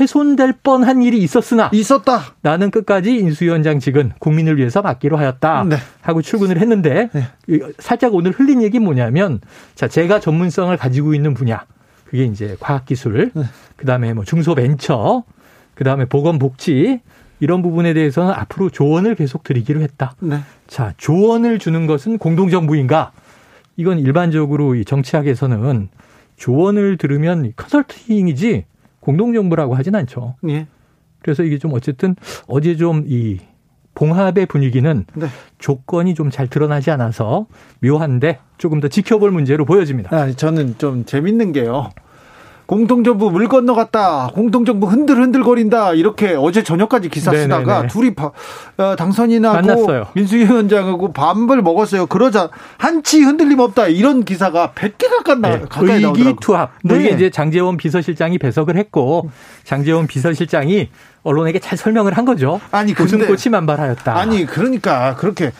[0.00, 2.34] 훼손될 뻔한 일이 있었으나 있었다.
[2.42, 5.76] 나는 끝까지 인수위원장 직은 국민을 위해서 맡기로 하였다 네.
[6.00, 7.60] 하고 출근을 했는데 네.
[7.78, 9.40] 살짝 오늘 흘린 얘기 뭐냐면
[9.76, 11.64] 자 제가 전문성을 가지고 있는 분야
[12.06, 13.44] 그게 이제 과학기술 네.
[13.76, 15.22] 그다음에 뭐 중소벤처
[15.74, 17.00] 그다음에 보건복지
[17.40, 20.14] 이런 부분에 대해서는 앞으로 조언을 계속 드리기로 했다.
[20.20, 20.38] 네.
[20.66, 23.12] 자, 조언을 주는 것은 공동정부인가?
[23.76, 25.88] 이건 일반적으로 이 정치학에서는
[26.36, 28.64] 조언을 들으면 컨설팅이지
[29.00, 30.36] 공동정부라고 하진 않죠.
[30.48, 30.66] 예.
[31.22, 32.16] 그래서 이게 좀 어쨌든
[32.46, 33.38] 어제 좀 이
[33.94, 35.26] 봉합의 분위기는 네.
[35.58, 37.46] 조건이 좀 잘 드러나지 않아서
[37.80, 40.14] 묘한데 조금 더 지켜볼 문제로 보여집니다.
[40.16, 41.90] 아, 저는 좀 재밌는 게요.
[42.66, 44.30] 공동정부 물 건너갔다.
[44.34, 45.94] 공동정부 흔들흔들거린다.
[45.94, 47.54] 이렇게 어제 저녁까지 기사 네네네.
[47.54, 48.30] 쓰다가 둘이 바,
[48.78, 52.06] 어, 당선인 나고 민수위원장하고 밥을 먹었어요.
[52.06, 52.48] 그러자
[52.78, 53.88] 한치 흔들림 없다.
[53.88, 55.60] 이런 기사가 100개 가까이, 네.
[55.68, 56.28] 가까이 나오더라고요.
[56.28, 56.72] 의기투합.
[56.84, 57.04] 뭐 네.
[57.04, 59.30] 이게 이제 장재원 비서실장이 배석을 했고
[59.64, 60.88] 장재원 비서실장이
[61.22, 62.60] 언론에게 잘 설명을 한 거죠.
[62.70, 64.16] 아니, 웃음꽃이 만발하였다.
[64.16, 65.52] 아니, 그러니까 그렇게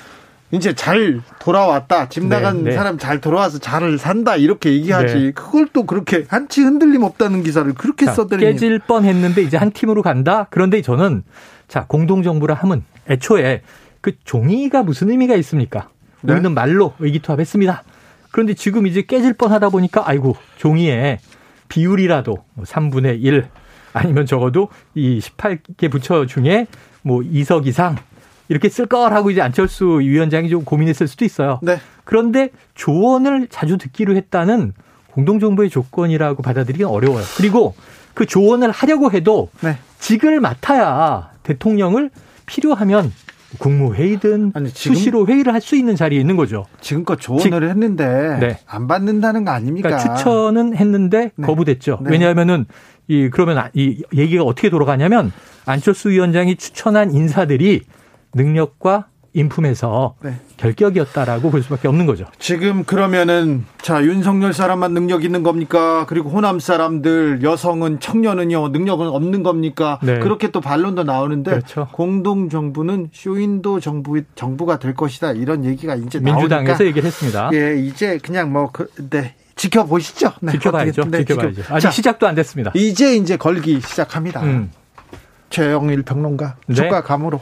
[0.55, 2.09] 이제 잘 돌아왔다.
[2.09, 2.77] 집 나간 네, 네.
[2.77, 4.37] 사람 잘 돌아와서 잘 산다.
[4.37, 5.15] 이렇게 얘기하지.
[5.15, 5.31] 네.
[5.33, 10.03] 그걸 또 그렇게 한치 흔들림 없다는 기사를 그렇게 써드리니 깨질 뻔 했는데 이제 한 팀으로
[10.03, 10.47] 간다.
[10.51, 11.25] 그런데 저는
[11.69, 13.63] 자, 공동정부라 하면 애초에
[14.01, 15.89] 그 종이가 무슨 의미가 있습니까?
[16.21, 16.35] 네?
[16.35, 17.83] 우리는 말로 의기투합했습니다.
[18.31, 21.19] 그런데 지금 이제 깨질 뻔 하다 보니까 아이고, 종이에
[21.69, 23.47] 비율이라도 3분의 뭐1
[23.93, 26.67] 아니면 적어도 이 18개 부처 중에
[27.03, 27.97] 뭐 2석 이상
[28.49, 31.61] 이렇게 쓸 거라고 이제 안철수 위원장이 좀 고민했을 수도 있어요.
[31.63, 31.79] 네.
[32.05, 34.73] 그런데 조언을 자주 듣기로 했다는
[35.13, 37.25] 공동정부의 조건이라고 받아들이기는 어려워요.
[37.37, 37.75] 그리고
[38.15, 39.79] 그 조언을 하려고 해도 네.
[39.99, 42.11] 직을 맡아야 대통령을
[42.47, 43.13] 필요하면
[43.59, 46.67] 국무회의든 아니, 지금, 수시로 회의를 할 수 있는 자리에 있는 거죠.
[46.81, 48.59] 지금껏 조언을 직, 했는데 네.
[48.67, 49.89] 안 받는다는 거 아닙니까?
[49.89, 51.47] 그러니까 추천은 했는데 네.
[51.47, 52.01] 거부됐죠.
[52.03, 52.11] 네.
[52.11, 52.67] 왜냐하면은
[53.07, 55.33] 이 그러면 이 얘기가 어떻게 돌아가냐면
[55.65, 57.83] 안철수 위원장이 추천한 인사들이
[58.35, 59.07] 능력과
[59.37, 60.37] 인품에서 네.
[60.59, 62.25] 결격이었다라고 볼 수밖에 없는 거죠.
[62.39, 66.07] 지금 그러면은 자 윤석열 사람만 능력 있는 겁니까?
[66.09, 69.99] 그리고 호남 사람들 여성은 청년은요 능력은 없는 겁니까?
[70.03, 70.21] 네.
[70.21, 71.89] 그렇게 또 반론도 나오는데 그렇죠.
[71.91, 77.51] 공동 정부는 쇼윈도 정부 정부가 될 것이다 이런 얘기가 이제 민주당에서 나오니까 얘기를 했습니다.
[77.55, 79.35] 예 이제 그냥 뭐 그, 네.
[79.57, 80.33] 지켜보시죠.
[80.41, 81.05] 네, 지켜봐야죠.
[81.11, 81.63] 네, 지켜봐야죠.
[81.71, 82.71] 아직 자, 시작도 안 됐습니다.
[82.75, 84.43] 이제 이제 걸기 시작합니다.
[84.43, 84.71] 음.
[85.51, 86.75] 최영일 평론가 네.
[86.75, 87.41] 주가 감으로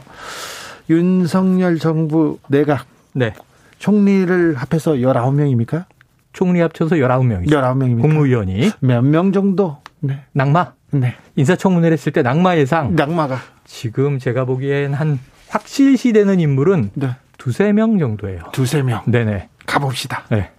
[0.89, 3.33] 윤석열 정부 내각 네.
[3.79, 5.85] 총리를 합해서 19명입니까?
[6.33, 7.49] 총리 합쳐서 19명이죠.
[7.51, 8.01] 19명입니다.
[8.01, 9.77] 국무위원이 몇 명 정도?
[9.99, 10.21] 네.
[10.33, 10.73] 낙마?
[10.91, 11.15] 네.
[11.35, 12.95] 인사청문회를 했을 때 낙마 예상.
[12.95, 15.19] 낙마가 지금 제가 보기엔 한
[15.49, 17.09] 확실시 되는 인물은 네.
[17.37, 18.39] 두세 명 정도예요.
[18.51, 19.01] 두세 명.
[19.05, 19.49] 네네.
[19.65, 20.23] 가봅시다.
[20.29, 20.49] 네.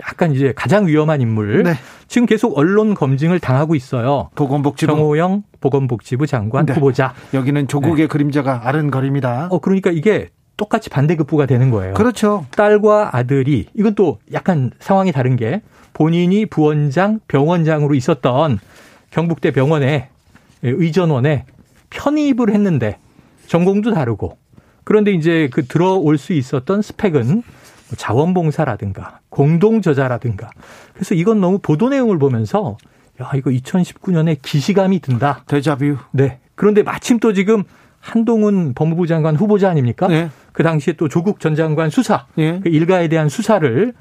[0.00, 1.62] 약간 이제 가장 위험한 인물.
[1.62, 1.74] 네.
[2.08, 4.30] 지금 계속 언론 검증을 당하고 있어요.
[4.34, 6.72] 보건복지부 정호영 보건복지부 장관 네.
[6.72, 7.14] 후보자.
[7.34, 8.06] 여기는 조국의 네.
[8.06, 9.48] 그림자가 아른거립니다.
[9.50, 11.94] 어 그러니까 이게 똑같이 반대급부가 되는 거예요.
[11.94, 12.46] 그렇죠.
[12.50, 15.62] 딸과 아들이 이건 또 약간 상황이 다른 게
[15.92, 18.58] 본인이 부원장, 병원장으로 있었던
[19.10, 20.08] 경북대 병원에
[20.62, 21.44] 의전원에
[21.90, 22.98] 편입을 했는데
[23.46, 24.38] 전공도 다르고
[24.84, 27.42] 그런데 이제 그 들어올 수 있었던 스펙은 뭐
[27.96, 30.50] 자원봉사라든가 공동 저자라든가
[30.92, 32.76] 그래서 이건 너무 보도 내용을 보면서
[33.20, 35.44] 야 이거 2019년에 기시감이 든다.
[35.46, 35.96] 데자뷰.
[36.10, 36.38] 네.
[36.54, 37.64] 그런데 마침 또 지금
[37.98, 40.06] 한동훈 법무부 장관 후보자 아닙니까?
[40.08, 40.28] 네.
[40.52, 42.60] 그 당시에 또 조국 전 장관 수사, 네.
[42.62, 43.94] 그 일가에 대한 수사를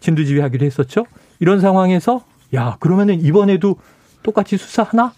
[0.00, 1.04] 진두지휘하기로 했었죠.
[1.38, 2.22] 이런 상황에서
[2.54, 3.76] 야 그러면은 이번에도
[4.22, 5.12] 똑같이 수사하나?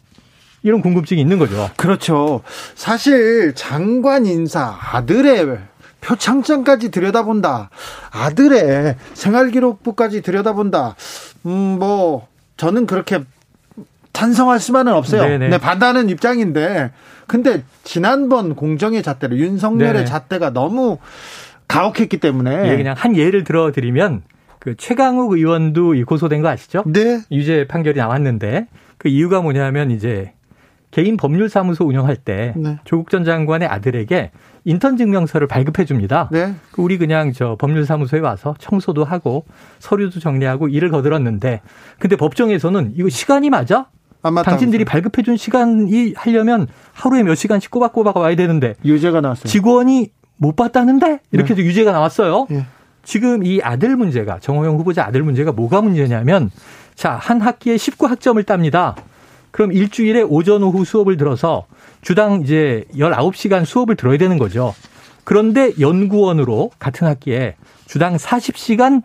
[0.65, 1.71] 이런 궁금증이 있는 거죠.
[1.77, 2.43] 그렇죠.
[2.75, 5.59] 사실 장관 인사 아들의
[6.01, 7.71] 표창장까지 들여다본다.
[8.11, 10.97] 아들의 생활기록부까지 들여다본다.
[11.47, 12.27] 음, 뭐,
[12.57, 13.21] 저는 그렇게
[14.13, 15.23] 찬성할 수만은 없어요.
[15.23, 15.49] 네네.
[15.49, 16.91] 네, 반대하는 입장인데.
[17.27, 20.05] 근데 지난번 공정의 잣대로 윤석열의 네네.
[20.05, 20.99] 잣대가 너무
[21.69, 22.73] 가혹했기 때문에.
[22.73, 24.23] 예, 그냥 한 예를 들어 드리면
[24.59, 26.83] 그 최강욱 의원도 고소된 거 아시죠?
[26.87, 27.21] 네.
[27.31, 28.67] 유죄 판결이 나왔는데
[28.99, 30.33] 그 이유가 뭐냐면 이제
[30.91, 32.79] 개인 법률 사무소 운영할 때 네.
[32.85, 34.33] 조국 전 장관의 아들에게
[34.65, 36.29] 인턴 증명서를 발급해 줍니다.
[36.31, 36.55] 네.
[36.73, 39.45] 그 우리 그냥 저 법률사무소에 와서 청소도 하고
[39.79, 41.61] 서류도 정리하고 일을 거들었는데
[41.99, 43.87] 근데 법정에서는 이거 시간이 맞아?
[44.45, 49.47] 당신들이 발급해 준 시간이 하려면 하루에 몇 시간씩 꼬박꼬박 와야 되는데 유죄가 나왔어요.
[49.47, 51.69] 직원이 못 봤다는데 이렇게 해서 네.
[51.69, 52.47] 유죄가 나왔어요.
[52.51, 52.67] 네.
[53.03, 56.51] 지금 이 아들 문제가 정호영 후보자 아들 문제가 뭐가 문제냐면
[56.95, 58.95] 자, 한 학기에 19학점을 땁니다.
[59.53, 61.65] 그럼 일주일에 오전 오후 수업을 들어서
[62.03, 64.75] 주당 이제 19시간 수업을 들어야 되는 거죠.
[65.25, 69.03] 그런데 연구원으로 같은 학기에 주당 40시간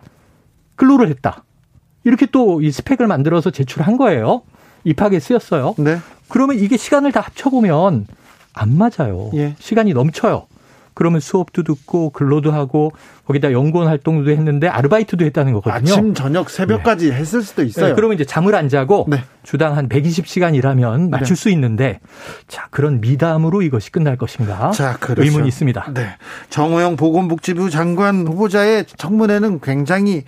[0.76, 1.44] 근로를 했다.
[2.04, 4.42] 이렇게 또 이 스펙을 만들어서 제출한 거예요.
[4.84, 5.74] 입학에 쓰였어요.
[5.78, 5.98] 네.
[6.28, 8.06] 그러면 이게 시간을 다 합쳐보면
[8.52, 9.30] 안 맞아요.
[9.34, 9.54] 예.
[9.58, 10.46] 시간이 넘쳐요.
[10.96, 12.90] 그러면 수업도 듣고 근로도 하고
[13.26, 15.92] 거기다 연구원 활동도 했는데 아르바이트도 했다는 거거든요.
[15.92, 17.16] 아침 저녁 새벽까지 네.
[17.16, 17.88] 했을 수도 있어요.
[17.88, 19.22] 네, 그러면 이제 잠을 안 자고 네.
[19.42, 21.42] 주당 한 120시간 일하면 맞출 네.
[21.42, 22.00] 수 있는데
[22.48, 24.70] 자 그런 미담으로 이것이 끝날 것인가?
[24.70, 25.22] 자, 그렇죠.
[25.22, 25.92] 의문이 있습니다.
[25.92, 26.16] 네.
[26.48, 30.24] 정호영 보건복지부 장관 후보자의 청문회는 굉장히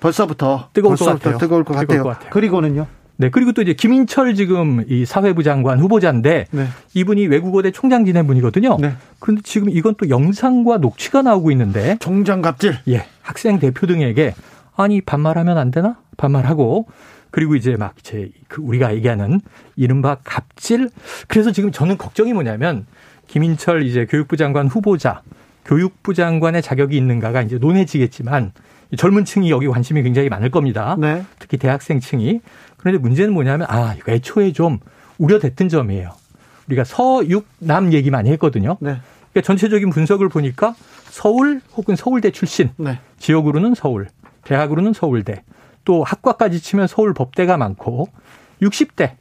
[0.00, 1.38] 벌써부터 뜨거울 벌써부터 것 같아요.
[1.38, 2.02] 뜨거울 것 같아요.
[2.02, 2.30] 것 같아요.
[2.30, 2.86] 그리고는요.
[3.20, 6.66] 네, 그리고 또 이제 김인철 지금 이 사회부 장관 후보자인데 네.
[6.94, 8.78] 이분이 외국어대 총장 지낸 분이거든요.
[8.80, 8.94] 네.
[9.18, 12.78] 그런데 지금 이건 또 영상과 녹취가 나오고 있는데 총장 갑질.
[12.88, 13.04] 예.
[13.20, 14.34] 학생 대표 등에게
[14.74, 15.98] 아니 반말하면 안 되나?
[16.16, 16.86] 반말하고
[17.30, 19.42] 그리고 이제 막 이제 그 우리가 얘기하는
[19.76, 20.88] 이른바 갑질.
[21.28, 22.86] 그래서 지금 저는 걱정이 뭐냐면
[23.26, 25.20] 김인철 이제 교육부 장관 후보자
[25.66, 28.52] 교육부 장관의 자격이 있는가가 이제 논해지겠지만
[28.96, 30.96] 젊은 층이 여기 관심이 굉장히 많을 겁니다.
[30.98, 31.22] 네.
[31.38, 32.40] 특히 대학생층이.
[32.80, 34.78] 그런데 문제는 뭐냐면 아 이거 애초에 좀
[35.18, 36.12] 우려됐던 점이에요.
[36.66, 38.78] 우리가 서육남 얘기 많이 했거든요.
[38.80, 38.96] 네.
[39.32, 40.74] 그러니까 전체적인 분석을 보니까
[41.10, 42.98] 서울 혹은 서울대 출신 네.
[43.18, 44.08] 지역으로는 서울,
[44.44, 45.42] 대학으로는 서울대,
[45.84, 48.08] 또 학과까지 치면 서울 법대가 많고
[48.62, 49.12] 60대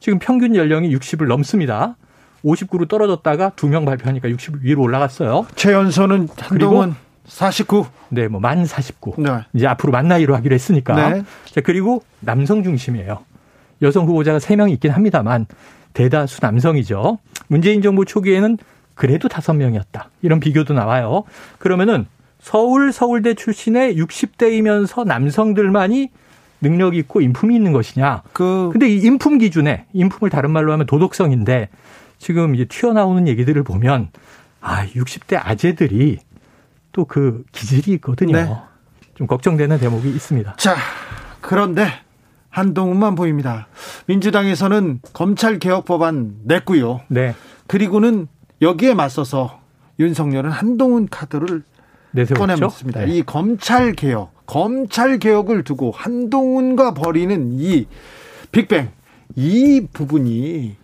[0.00, 1.96] 지금 평균 연령이 60을 넘습니다.
[2.42, 5.46] 59로 떨어졌다가 두 명 발표하니까 60 위로 올라갔어요.
[5.56, 6.94] 최연소는 한동훈
[7.26, 7.86] 49.
[8.10, 9.14] 네, 뭐 만 49.
[9.18, 9.30] 네.
[9.54, 11.10] 이제 앞으로 만 나이로 하기로 했으니까.
[11.10, 11.22] 네.
[11.46, 13.18] 자, 그리고 남성 중심이에요.
[13.82, 15.46] 여성 후보자가 3명 있긴 합니다만
[15.94, 17.18] 대다수 남성이죠.
[17.48, 18.58] 문재인 정부 초기에는
[18.94, 20.04] 그래도 5명이었다.
[20.22, 21.24] 이런 비교도 나와요.
[21.58, 22.06] 그러면은
[22.40, 26.10] 서울 서울대 출신의 60대이면서 남성들만이
[26.60, 28.22] 능력 있고 인품이 있는 것이냐.
[28.32, 31.68] 그 근데 이 인품 기준에 인품을 다른 말로 하면 도덕성인데
[32.18, 34.08] 지금 이제 튀어나오는 얘기들을 보면
[34.60, 36.18] 아, 60대 아재들이
[36.94, 38.32] 또 그 기질이 있거든요.
[38.32, 38.56] 네.
[39.14, 40.56] 좀 걱정되는 대목이 있습니다.
[40.56, 40.76] 자,
[41.40, 41.88] 그런데
[42.48, 43.66] 한동훈만 보입니다.
[44.06, 47.00] 민주당에서는 검찰 개혁 법안 냈고요.
[47.08, 47.34] 네.
[47.66, 48.28] 그리고는
[48.62, 49.60] 여기에 맞서서
[49.98, 51.62] 윤석열은 한동훈 카드를
[52.36, 53.04] 꺼내었습니다.
[53.04, 53.12] 네.
[53.12, 57.86] 이 검찰 개혁, 검찰 개혁을 두고 한동훈과 벌이는 이
[58.52, 58.90] 빅뱅
[59.34, 60.76] 이 부분이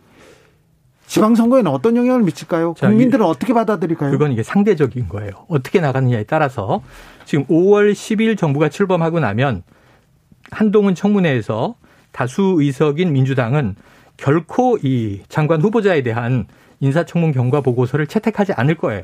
[1.11, 2.75] 지방선거에는 어떤 영향을 미칠까요?
[2.75, 4.13] 국민들은 어떻게 받아들일까요?
[4.13, 5.33] 그건 이게 상대적인 거예요.
[5.49, 6.83] 어떻게 나가느냐에 따라서
[7.25, 9.65] 지금 5월 10일 정부가 출범하고 나면
[10.53, 11.75] 한동훈 청문회에서
[12.13, 13.75] 다수 의석인 민주당은
[14.17, 16.47] 결코 이 장관 후보자에 대한
[16.79, 19.03] 인사청문 경과 보고서를 채택하지 않을 거예요.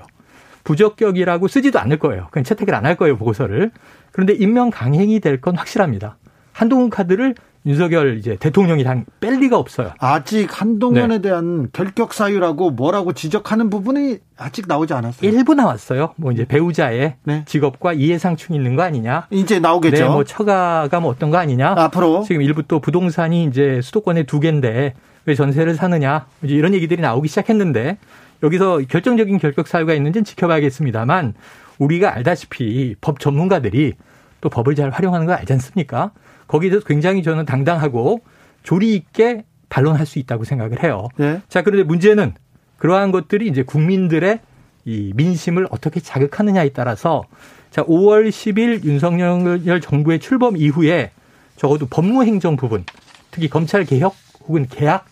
[0.62, 2.28] 부적격이라고 쓰지도 않을 거예요.
[2.30, 3.72] 그냥 채택을 안 할 거예요, 보고서를.
[4.12, 6.18] 그런데 임명 강행이 될 건 확실합니다.
[6.52, 7.34] 한동훈 카드를
[7.67, 9.91] 윤석열 이제 대통령이 당뺄 리가 없어요.
[9.99, 11.19] 아직 한동훈에 네.
[11.19, 15.29] 대한 결격 사유라고 뭐라고 지적하는 부분이 아직 나오지 않았어요.
[15.29, 16.14] 일부 나왔어요.
[16.17, 17.45] 뭐 이제 배우자의 네.
[17.47, 19.27] 직업과 이해상충이 있는 거 아니냐.
[19.31, 19.97] 이제 나오겠죠.
[19.97, 21.75] 네, 뭐 처가가 뭐 어떤 거 아니냐.
[21.77, 24.95] 앞으로 지금 일부 또 부동산이 이제 수도권에 두 개인데
[25.25, 26.27] 왜 전세를 사느냐.
[26.45, 27.99] 이제 이런 얘기들이 나오기 시작했는데
[28.45, 31.35] 여기서 결정적인 결격 사유가 있는지는 지켜봐야겠습니다만
[31.79, 33.95] 우리가 알다시피 법 전문가들이
[34.41, 36.12] 또 법을 잘 활용하는 거 알지 않습니까?
[36.47, 38.20] 거기에 대해서 굉장히 저는 당당하고
[38.62, 41.09] 조리 있게 반론할 수 있다고 생각을 해요.
[41.16, 41.40] 네.
[41.49, 42.34] 자, 그런데 문제는
[42.78, 44.40] 그러한 것들이 이제 국민들의
[44.84, 47.24] 이 민심을 어떻게 자극하느냐에 따라서
[47.70, 51.11] 자, 5월 10일 윤석열 정부의 출범 이후에
[51.57, 52.84] 적어도 법무행정 부분,
[53.30, 54.14] 특히 검찰 개혁
[54.47, 55.05] 혹은 개혁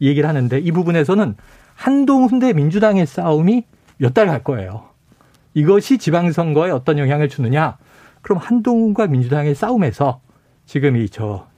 [0.00, 1.36] 얘기를 하는데 이 부분에서는
[1.74, 3.64] 한동훈 대 민주당의 싸움이
[3.98, 4.84] 몇 달 갈 거예요.
[5.54, 7.76] 이것이 지방선거에 어떤 영향을 주느냐?
[8.22, 10.20] 그럼 한동훈과 민주당의 싸움에서
[10.70, 11.48] 지금 이 저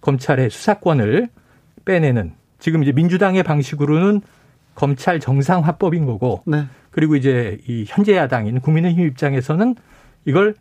[0.00, 1.28] 검찰의 수사권을
[1.84, 4.22] 빼내는 지금 이제 민주당의 방식으로는
[4.74, 6.64] 검찰 정상화법인 거고 네.
[6.90, 9.76] 그리고 이제 이 현재 야당인 국민의힘 입장에서는
[10.24, 10.56] 이걸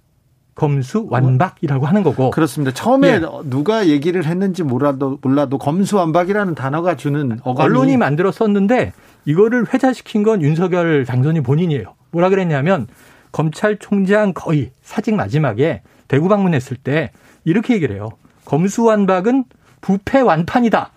[0.53, 2.71] 검수 완박이라고 하는 거고 그렇습니다.
[2.71, 3.21] 처음에 예.
[3.45, 8.93] 누가 얘기를 했는지 몰라도 몰라도 검수 완박이라는 단어가 주는 어감이 언론이 만들었었는데
[9.25, 11.95] 이거를 회자시킨 건 윤석열 당선인 본인이에요.
[12.11, 12.85] 뭐라 그랬냐면
[13.31, 17.09] 검찰총장 거의 사직 마지막에 대구 방문했을 때
[17.45, 18.09] 이렇게 얘기를 해요.
[18.43, 19.45] 검수완박은
[19.79, 20.91] 부패 완판이다.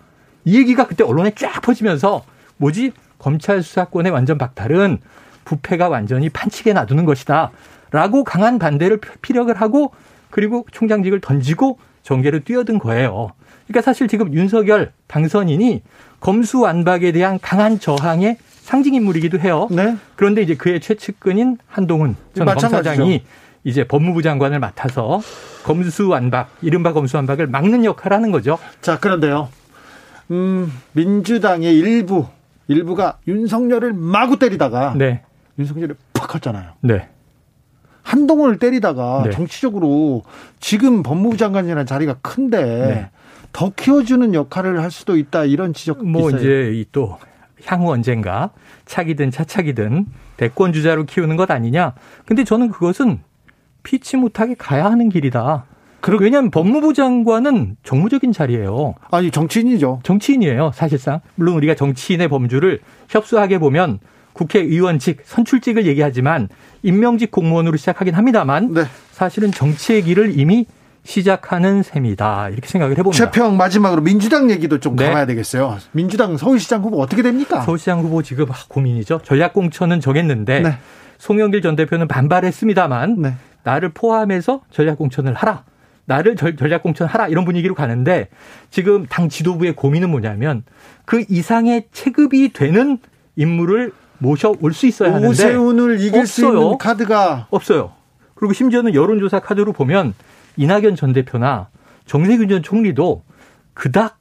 [0.45, 2.23] 이 얘기가 그때 언론에 쫙 퍼지면서
[2.57, 2.91] 뭐지?
[3.17, 4.99] 검찰 수사권의 완전 박탈은
[5.45, 7.51] 부패가 완전히 판치게 놔두는 것이다.
[7.91, 9.91] 라고 강한 반대를 피력을 하고
[10.29, 13.31] 그리고 총장직을 던지고 정계를 뛰어든 거예요.
[13.67, 15.83] 그러니까 사실 지금 윤석열 당선인이
[16.19, 19.67] 검수완박에 대한 강한 저항의 상징 인물이기도 해요.
[19.71, 19.95] 네.
[20.15, 23.23] 그런데 이제 그의 최측근인 한동훈 전 검사장이
[23.63, 25.21] 이제 법무부 장관을 맡아서
[25.63, 28.57] 검수완박, 이른바 검수완박을 막는 역할을 하는 거죠.
[28.81, 29.49] 자, 그런데요.
[30.31, 32.27] 음, 민주당의 일부,
[32.67, 35.23] 일부가 윤석열을 마구 때리다가 네.
[35.57, 36.71] 윤석열을 팍 컸잖아요.
[36.81, 37.09] 네.
[38.03, 39.31] 한동훈을 때리다가 네.
[39.31, 40.23] 정치적으로
[40.59, 43.09] 지금 법무부 장관이라는 자리가 큰데 네.
[43.51, 46.71] 더 키워주는 역할을 할 수도 있다 이런 지적 뭐 있어요.
[46.71, 47.17] 이제 또
[47.65, 48.51] 향후 언젠가
[48.85, 50.05] 차기든 차차기든
[50.37, 51.93] 대권 주자로 키우는 것 아니냐.
[52.25, 53.19] 근데 저는 그것은
[53.89, 55.65] 피치 못하게 가야 하는 길이다.
[55.99, 58.93] 그리고 왜냐하면 법무부 장관은 정무적인 자리예요.
[59.09, 60.01] 아니 정치인이죠.
[60.03, 60.71] 정치인이에요.
[60.75, 63.97] 사실상 물론 우리가 정치인의 범주를 협소하게 보면
[64.33, 66.49] 국회의원직, 선출직을 얘기하지만
[66.83, 68.83] 임명직 공무원으로 시작하긴 합니다만 네.
[69.11, 70.67] 사실은 정치의 길을 이미
[71.03, 72.49] 시작하는 셈이다.
[72.49, 73.25] 이렇게 생각을 해봅니다.
[73.25, 75.05] 최평 마지막으로 민주당 얘기도 좀 네.
[75.05, 75.79] 감아야 되겠어요.
[75.93, 77.61] 민주당 서울시장 후보 어떻게 됩니까?
[77.61, 79.21] 서울시장 후보 지금 고민이죠.
[79.23, 80.77] 전략공천은 정했는데 네.
[81.17, 83.33] 송영길 전 대표는 반발했습니다만 네.
[83.63, 85.63] 나를 포함해서 전략공천을 하라.
[86.05, 88.29] 나를 전략공천하라 이런 분위기로 가는데
[88.71, 90.63] 지금 당 지도부의 고민은 뭐냐면
[91.05, 92.97] 그 이상의 체급이 되는
[93.35, 96.25] 인물을 모셔올 수 있어야 하는데 오세훈을 이길 없어요.
[96.25, 97.91] 수 있는 카드가 없어요.
[98.33, 100.15] 그리고 심지어는 여론조사 카드로 보면
[100.57, 101.69] 이낙연 전 대표나
[102.05, 103.23] 정세균 전 총리도
[103.75, 104.17] 그닥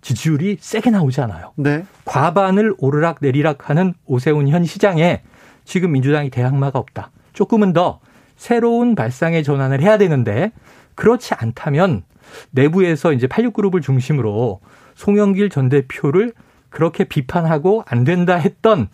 [0.00, 1.52] 지지율이 세게 나오지 않아요.
[1.56, 1.84] 네.
[2.04, 5.22] 과반을 오르락 내리락 하는 오세훈 현 시장에
[5.64, 7.10] 지금 민주당이 대항마가 없다.
[7.32, 8.00] 조금은 더
[8.38, 10.52] 새로운 발상의 전환을 해야 되는데
[10.94, 12.04] 그렇지 않다면
[12.52, 14.60] 내부에서 이제 86그룹을 중심으로
[14.94, 16.32] 송영길 전 대표를
[16.70, 18.88] 그렇게 비판하고 안 된다 했던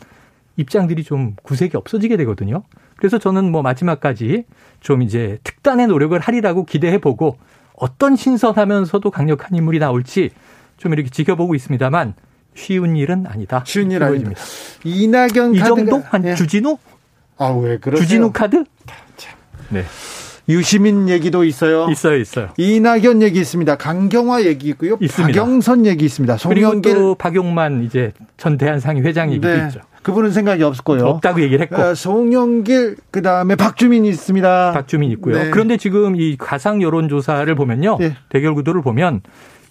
[0.56, 2.62] 입장들이 좀 구색이 없어지게 되거든요.
[2.96, 4.44] 그래서 저는 뭐 마지막까지
[4.80, 7.36] 좀 이제 특단의 노력을 하리라고 기대해 보고
[7.76, 10.30] 어떤 신선하면서도 강력한 인물이 나올지
[10.76, 12.14] 좀 이렇게 지켜보고 있습니다만
[12.54, 13.64] 쉬운 일은 아니다.
[13.66, 14.40] 쉬운 일 아닙니다.
[14.84, 16.34] 이낙연 이 정도 한 네.
[16.34, 16.78] 주진우?
[17.36, 18.64] 아 왜 그러 주진우 카드?
[19.74, 19.84] 네.
[20.48, 21.88] 유시민 얘기도 있어요.
[21.90, 22.48] 있어요, 있어요.
[22.58, 23.76] 이낙연 얘기 있습니다.
[23.76, 24.98] 강경화 얘기 있고요.
[25.00, 25.40] 있습니다.
[25.40, 26.36] 박영선 얘기 있습니다.
[26.36, 29.66] 송영길 그리고 또 박용만 이제 전 대한상위 회장 얘기도 네.
[29.68, 29.80] 있죠.
[30.02, 31.06] 그분은 생각이 없었고요.
[31.06, 31.80] 없다고 얘기를 했고.
[31.80, 34.72] 어, 송영길 그다음에 박주민 있습니다.
[34.72, 35.38] 박주민 있고요.
[35.44, 35.50] 네.
[35.50, 37.96] 그런데 지금 이 가상 여론 조사를 보면요.
[37.98, 38.14] 네.
[38.28, 39.22] 대결 구도를 보면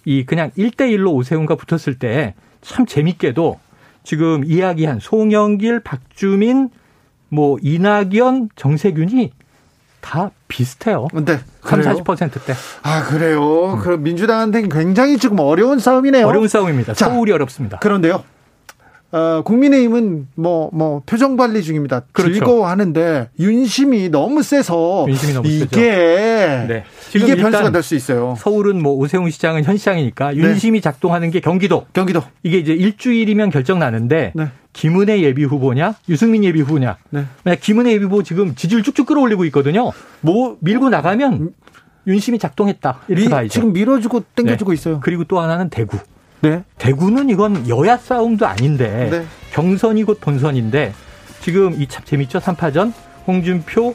[0.04, 2.34] 이 그냥 1대 1로 오세훈과 붙었을 때
[2.64, 3.60] 참 재밌게도
[4.02, 6.70] 지금 이야기한 송영길, 박주민
[7.28, 9.32] 뭐 이낙연, 정세균이
[10.04, 11.08] 다 비슷해요.
[11.14, 11.40] 네.
[11.64, 12.54] 3, 40%대.
[12.82, 13.72] 아, 그래요.
[13.72, 13.80] 음.
[13.80, 16.26] 그 민주당한테는 굉장히 지금 어려운 싸움이네요.
[16.26, 16.92] 어려운 싸움입니다.
[16.92, 17.78] 자, 서울이 어렵습니다.
[17.78, 18.22] 그런데요.
[19.12, 22.02] 어, 국민의힘은 뭐, 뭐, 표정 관리 중입니다.
[22.12, 22.34] 그렇죠.
[22.34, 26.84] 즐거워하는데, 윤심이 너무 세서, 윤심이 너무 이게, 네.
[27.14, 28.34] 이게 변수가 될 수 있어요.
[28.38, 30.36] 서울은 뭐, 오세훈 시장은 현 시장이니까, 네.
[30.36, 30.82] 윤심이 네.
[30.82, 31.86] 작동하는 게 경기도.
[31.92, 32.22] 경기도.
[32.42, 34.48] 이게 이제 일주일이면 결정 나는데, 네.
[34.74, 36.98] 김은혜 예비 후보냐, 유승민 예비 후보냐.
[37.10, 37.24] 네.
[37.58, 39.92] 김은혜 예비 후보 지금 지지율 쭉쭉 끌어올리고 있거든요.
[40.20, 41.52] 뭐, 밀고 나가면,
[42.06, 43.00] 윤심이 작동했다.
[43.08, 43.48] 이렇게 미, 봐야죠.
[43.48, 44.74] 지금 밀어주고 땡겨주고 네.
[44.74, 45.00] 있어요.
[45.02, 45.96] 그리고 또 하나는 대구.
[46.42, 46.62] 네.
[46.76, 49.24] 대구는 이건 여야 싸움도 아닌데 네.
[49.52, 50.92] 경선이 곧 본선인데
[51.40, 52.40] 지금 이 참 재밌죠.
[52.40, 52.92] 3파전
[53.26, 53.94] 홍준표,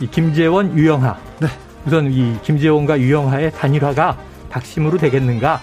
[0.00, 1.16] 이 김재원, 유영하.
[1.40, 1.46] 네.
[1.86, 4.18] 우선 이 김재원과 유영하의 단일화가
[4.50, 5.60] 박심으로 되겠는가?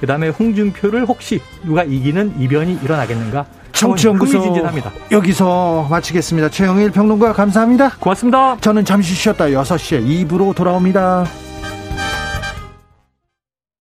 [0.00, 3.44] 그 다음에 홍준표를 혹시 누가 이기는 이변이 일어나겠는가?
[3.76, 4.56] 청취연구소
[5.12, 6.50] 여기서 마치겠습니다.
[6.50, 7.92] 최영일 평론가 감사합니다.
[8.00, 8.56] 고맙습니다.
[8.60, 11.26] 저는 잠시 쉬었다 6시에 2부로 돌아옵니다.